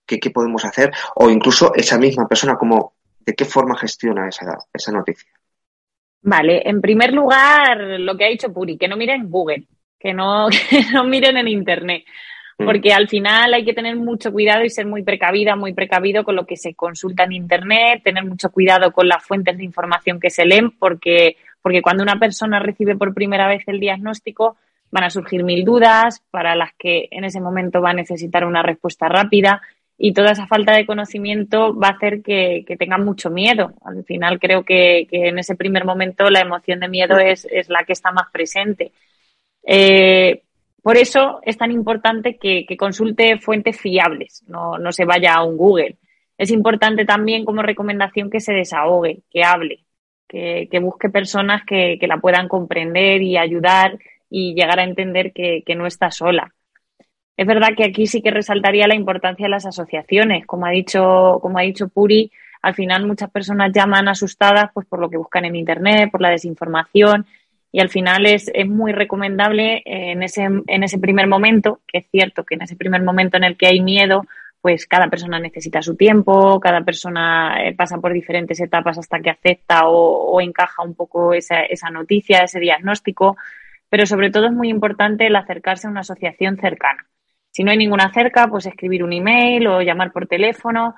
¿qué, 0.06 0.18
qué 0.18 0.30
podemos 0.30 0.64
hacer? 0.64 0.92
O 1.16 1.28
incluso 1.28 1.74
esa 1.74 1.98
misma 1.98 2.26
persona, 2.28 2.56
como, 2.56 2.94
¿de 3.20 3.34
qué 3.34 3.44
forma 3.44 3.76
gestiona 3.76 4.28
esa, 4.28 4.56
esa 4.72 4.92
noticia? 4.92 5.30
Vale, 6.22 6.62
en 6.68 6.80
primer 6.80 7.12
lugar, 7.12 7.78
lo 8.00 8.16
que 8.16 8.24
ha 8.24 8.28
dicho 8.28 8.52
Puri, 8.52 8.76
que 8.76 8.88
no 8.88 8.96
miren 8.96 9.30
Google, 9.30 9.64
que 9.98 10.12
no, 10.12 10.48
que 10.70 10.82
no 10.92 11.04
miren 11.04 11.36
en 11.36 11.48
Internet, 11.48 12.04
mm. 12.58 12.64
porque 12.64 12.92
al 12.92 13.08
final 13.08 13.54
hay 13.54 13.64
que 13.64 13.74
tener 13.74 13.96
mucho 13.96 14.32
cuidado 14.32 14.64
y 14.64 14.70
ser 14.70 14.86
muy 14.86 15.02
precavida, 15.02 15.56
muy 15.56 15.72
precavido 15.72 16.24
con 16.24 16.36
lo 16.36 16.46
que 16.46 16.56
se 16.56 16.74
consulta 16.74 17.24
en 17.24 17.32
Internet, 17.32 18.02
tener 18.02 18.24
mucho 18.24 18.50
cuidado 18.50 18.92
con 18.92 19.08
las 19.08 19.24
fuentes 19.24 19.56
de 19.56 19.64
información 19.64 20.18
que 20.18 20.30
se 20.30 20.44
leen, 20.44 20.70
porque, 20.72 21.36
porque 21.62 21.82
cuando 21.82 22.02
una 22.02 22.18
persona 22.18 22.58
recibe 22.58 22.96
por 22.96 23.14
primera 23.14 23.46
vez 23.46 23.62
el 23.66 23.80
diagnóstico, 23.80 24.56
van 24.90 25.04
a 25.04 25.10
surgir 25.10 25.44
mil 25.44 25.64
dudas 25.64 26.22
para 26.30 26.54
las 26.54 26.72
que 26.78 27.08
en 27.10 27.24
ese 27.24 27.40
momento 27.40 27.80
va 27.80 27.90
a 27.90 27.94
necesitar 27.94 28.44
una 28.44 28.62
respuesta 28.62 29.08
rápida 29.08 29.60
y 29.98 30.12
toda 30.12 30.32
esa 30.32 30.46
falta 30.46 30.72
de 30.76 30.86
conocimiento 30.86 31.74
va 31.74 31.88
a 31.88 31.92
hacer 31.92 32.22
que, 32.22 32.64
tengan 32.78 33.04
mucho 33.04 33.30
miedo. 33.30 33.74
Al 33.84 34.04
final 34.04 34.38
creo 34.38 34.62
que, 34.64 35.06
en 35.10 35.38
ese 35.38 35.56
primer 35.56 35.84
momento 35.84 36.28
la 36.30 36.40
emoción 36.40 36.80
de 36.80 36.88
miedo 36.88 37.18
es, 37.18 37.46
la 37.68 37.84
que 37.84 37.92
está 37.92 38.12
más 38.12 38.30
presente. 38.30 38.92
Eh, 39.62 40.42
por 40.82 40.96
eso 40.96 41.40
es 41.42 41.56
tan 41.56 41.72
importante 41.72 42.36
que, 42.36 42.66
consulte 42.76 43.38
fuentes 43.38 43.80
fiables, 43.80 44.44
no, 44.48 44.76
se 44.92 45.04
vaya 45.04 45.34
a 45.34 45.44
un 45.44 45.56
Google. 45.56 45.96
Es 46.38 46.50
importante 46.50 47.06
también 47.06 47.44
como 47.46 47.62
recomendación 47.62 48.30
que 48.30 48.40
se 48.40 48.52
desahogue, 48.52 49.22
que 49.30 49.44
hable, 49.44 49.86
que, 50.28 50.68
busque 50.80 51.08
personas 51.08 51.62
que, 51.66 51.98
la 52.02 52.18
puedan 52.18 52.48
comprender 52.48 53.22
y 53.22 53.38
ayudar 53.38 53.98
y 54.28 54.54
llegar 54.54 54.78
a 54.78 54.84
entender 54.84 55.32
que 55.32 55.74
no 55.74 55.86
está 55.86 56.10
sola. 56.10 56.52
Es 57.36 57.46
verdad 57.46 57.74
que 57.76 57.84
aquí 57.84 58.06
sí 58.06 58.22
que 58.22 58.30
resaltaría 58.30 58.86
la 58.86 58.94
importancia 58.94 59.44
de 59.44 59.50
las 59.50 59.66
asociaciones. 59.66 60.46
Como 60.46 60.66
ha 60.66 60.70
dicho, 60.70 61.38
como 61.42 61.58
ha 61.58 61.62
dicho 61.62 61.88
Puri, 61.88 62.30
al 62.62 62.74
final 62.74 63.06
muchas 63.06 63.30
personas 63.30 63.72
llaman 63.72 64.08
asustadas 64.08 64.70
pues 64.72 64.86
por 64.86 65.00
lo 65.00 65.10
que 65.10 65.18
buscan 65.18 65.44
en 65.44 65.56
internet, 65.56 66.10
por 66.10 66.22
la 66.22 66.30
desinformación. 66.30 67.26
Y 67.72 67.80
al 67.80 67.90
final 67.90 68.24
es, 68.24 68.50
es 68.54 68.66
muy 68.66 68.92
recomendable 68.92 69.82
en 69.84 70.22
ese, 70.22 70.44
en 70.44 70.82
ese 70.82 70.98
primer 70.98 71.26
momento, 71.26 71.80
que 71.86 71.98
es 71.98 72.06
cierto 72.10 72.44
que 72.44 72.54
en 72.54 72.62
ese 72.62 72.74
primer 72.74 73.02
momento 73.02 73.36
en 73.36 73.44
el 73.44 73.56
que 73.58 73.66
hay 73.66 73.80
miedo, 73.80 74.24
pues 74.62 74.86
cada 74.86 75.08
persona 75.08 75.38
necesita 75.38 75.82
su 75.82 75.94
tiempo, 75.94 76.58
cada 76.58 76.80
persona 76.82 77.62
eh, 77.62 77.74
pasa 77.74 77.98
por 77.98 78.14
diferentes 78.14 78.58
etapas 78.60 78.96
hasta 78.96 79.20
que 79.20 79.28
acepta 79.30 79.88
o, 79.88 80.32
o 80.32 80.40
encaja 80.40 80.82
un 80.82 80.94
poco 80.94 81.34
esa, 81.34 81.60
esa 81.62 81.90
noticia, 81.90 82.44
ese 82.44 82.60
diagnóstico. 82.60 83.36
Pero 83.90 84.06
sobre 84.06 84.30
todo 84.30 84.46
es 84.46 84.52
muy 84.52 84.70
importante 84.70 85.26
el 85.26 85.36
acercarse 85.36 85.86
a 85.86 85.90
una 85.90 86.00
asociación 86.00 86.56
cercana 86.56 87.06
si 87.56 87.64
no 87.64 87.70
hay 87.70 87.78
ninguna 87.78 88.12
cerca, 88.12 88.48
pues 88.48 88.66
escribir 88.66 89.02
un 89.02 89.14
email 89.14 89.66
o 89.66 89.80
llamar 89.80 90.12
por 90.12 90.26
teléfono, 90.26 90.94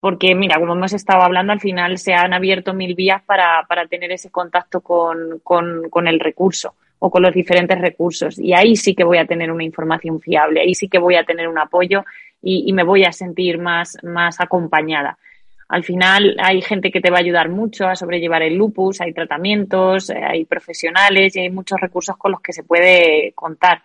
porque 0.00 0.34
mira, 0.34 0.58
como 0.58 0.72
hemos 0.72 0.94
estado 0.94 1.20
hablando, 1.20 1.52
al 1.52 1.60
final 1.60 1.98
se 1.98 2.14
han 2.14 2.32
abierto 2.32 2.72
mil 2.72 2.94
vías 2.94 3.22
para, 3.24 3.66
tener 3.90 4.10
ese 4.12 4.30
contacto 4.30 4.80
con, 4.80 6.06
el 6.06 6.18
recurso 6.18 6.76
o 6.98 7.10
con 7.10 7.20
los 7.20 7.34
diferentes 7.34 7.78
recursos. 7.78 8.38
Y 8.38 8.54
ahí 8.54 8.74
sí 8.74 8.94
que 8.94 9.04
voy 9.04 9.18
a 9.18 9.26
tener 9.26 9.52
una 9.52 9.64
información 9.64 10.18
fiable, 10.18 10.62
ahí 10.62 10.74
sí 10.74 10.88
que 10.88 10.98
voy 10.98 11.16
a 11.16 11.24
tener 11.24 11.46
un 11.46 11.58
apoyo 11.58 12.06
y, 12.40 12.72
me 12.72 12.84
voy 12.84 13.04
a 13.04 13.12
sentir 13.12 13.58
más, 13.58 13.98
más 14.02 14.40
acompañada. 14.40 15.18
Al 15.68 15.84
final 15.84 16.38
hay 16.42 16.62
gente 16.62 16.90
que 16.90 17.02
te 17.02 17.10
va 17.10 17.18
a 17.18 17.20
ayudar 17.20 17.50
mucho 17.50 17.86
a 17.86 17.96
sobrellevar 17.96 18.40
el 18.40 18.54
lupus, 18.54 19.02
hay 19.02 19.12
tratamientos, 19.12 20.08
hay 20.08 20.46
profesionales 20.46 21.36
y 21.36 21.40
hay 21.40 21.50
muchos 21.50 21.78
recursos 21.78 22.16
con 22.16 22.32
los 22.32 22.40
que 22.40 22.54
se 22.54 22.64
puede 22.64 23.32
contar. 23.34 23.82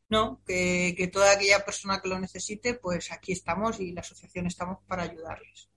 ¿No? 0.09 0.41
Que, 0.45 1.09
toda 1.11 1.31
aquella 1.31 1.63
persona 1.65 1.99
que 2.01 2.09
lo 2.09 2.19
necesite, 2.19 2.75
pues 2.75 3.11
aquí 3.11 3.31
estamos 3.31 3.79
y 3.79 3.91
la 3.91 4.01
asociación 4.01 4.47
estamos 4.47 4.79
para 4.87 5.03
ayudarles. 5.03 5.69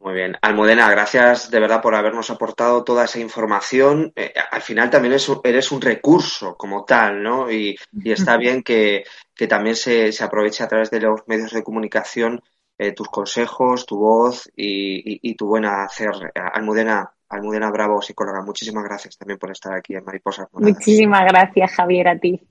Muy 0.00 0.14
bien. 0.14 0.36
Almudena, 0.40 0.90
gracias 0.90 1.50
de 1.50 1.60
verdad 1.60 1.80
por 1.80 1.94
habernos 1.94 2.30
aportado 2.30 2.84
toda 2.84 3.04
esa 3.04 3.20
información. 3.20 4.12
Eh, 4.16 4.32
al 4.50 4.62
final 4.62 4.90
también 4.90 5.14
eres 5.44 5.72
un 5.72 5.80
recurso 5.80 6.56
como 6.56 6.84
tal, 6.84 7.22
¿no? 7.22 7.50
Y, 7.50 7.76
está 8.04 8.36
bien 8.38 8.62
que, 8.62 9.04
también 9.48 9.76
se, 9.76 10.10
aproveche 10.22 10.64
a 10.64 10.68
través 10.68 10.90
de 10.90 11.00
los 11.00 11.20
medios 11.26 11.52
de 11.52 11.62
comunicación 11.62 12.42
eh, 12.76 12.92
tus 12.92 13.08
consejos, 13.08 13.86
tu 13.86 13.98
voz 13.98 14.50
y, 14.56 15.34
tu 15.36 15.46
buena 15.46 15.84
hacer. 15.84 16.10
Almudena, 16.34 17.13
Almudena 17.34 17.70
Bravo, 17.70 18.00
psicóloga, 18.00 18.42
muchísimas 18.42 18.84
gracias 18.84 19.16
también 19.18 19.38
por 19.38 19.50
estar 19.50 19.74
aquí 19.74 19.94
en 19.94 20.04
Mariposas 20.04 20.46
Moradas. 20.52 20.74
Muchísimas 20.74 21.24
gracias, 21.24 21.72
Javier, 21.72 22.08
a 22.08 22.18
ti. 22.18 22.46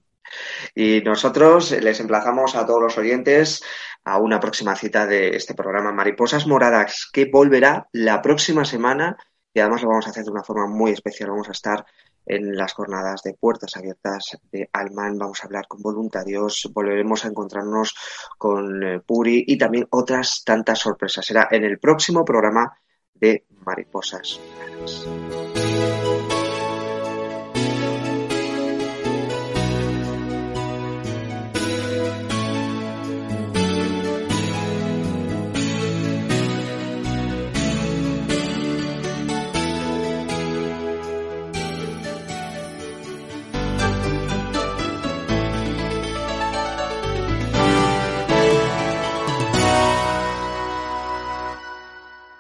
Y 0.76 1.02
nosotros 1.02 1.72
les 1.72 2.00
emplazamos 2.00 2.56
a 2.56 2.66
todos 2.66 2.82
los 2.82 2.98
oyentes 2.98 3.64
a 4.04 4.18
una 4.18 4.40
próxima 4.40 4.76
cita 4.76 5.06
de 5.06 5.36
este 5.36 5.54
programa 5.54 5.92
Mariposas 5.92 6.48
Moradas, 6.48 7.10
que 7.12 7.26
volverá 7.26 7.88
la 7.92 8.22
próxima 8.22 8.66
semana 8.66 9.18
y 9.54 9.60
además 9.60 9.84
lo 9.84 9.90
vamos 9.90 10.08
a 10.08 10.10
hacer 10.10 10.24
de 10.24 10.32
una 10.32 10.44
forma 10.44 10.68
muy 10.68 10.92
especial. 10.92 11.30
Vamos 11.30 11.50
a 11.50 11.52
estar 11.52 11.86
en 12.26 12.56
las 12.56 12.74
jornadas 12.74 13.22
de 13.24 13.34
puertas 13.34 13.76
abiertas 13.76 14.38
de 14.52 14.70
Alman, 14.72 15.18
vamos 15.18 15.42
a 15.42 15.46
hablar 15.46 15.68
con 15.68 15.82
voluntarios, 15.82 16.70
volveremos 16.74 17.26
a 17.26 17.28
encontrarnos 17.28 17.96
con 18.38 18.84
eh, 18.84 19.00
Puri 19.02 19.44
y 19.46 19.58
también 19.58 19.88
otras 19.92 20.44
tantas 20.46 20.80
sorpresas. 20.80 21.26
Será 21.26 21.48
en 21.52 21.64
el 21.64 21.80
próximo 21.80 22.24
programa 22.24 22.78
de 23.24 23.46
mariposas. 23.66 24.38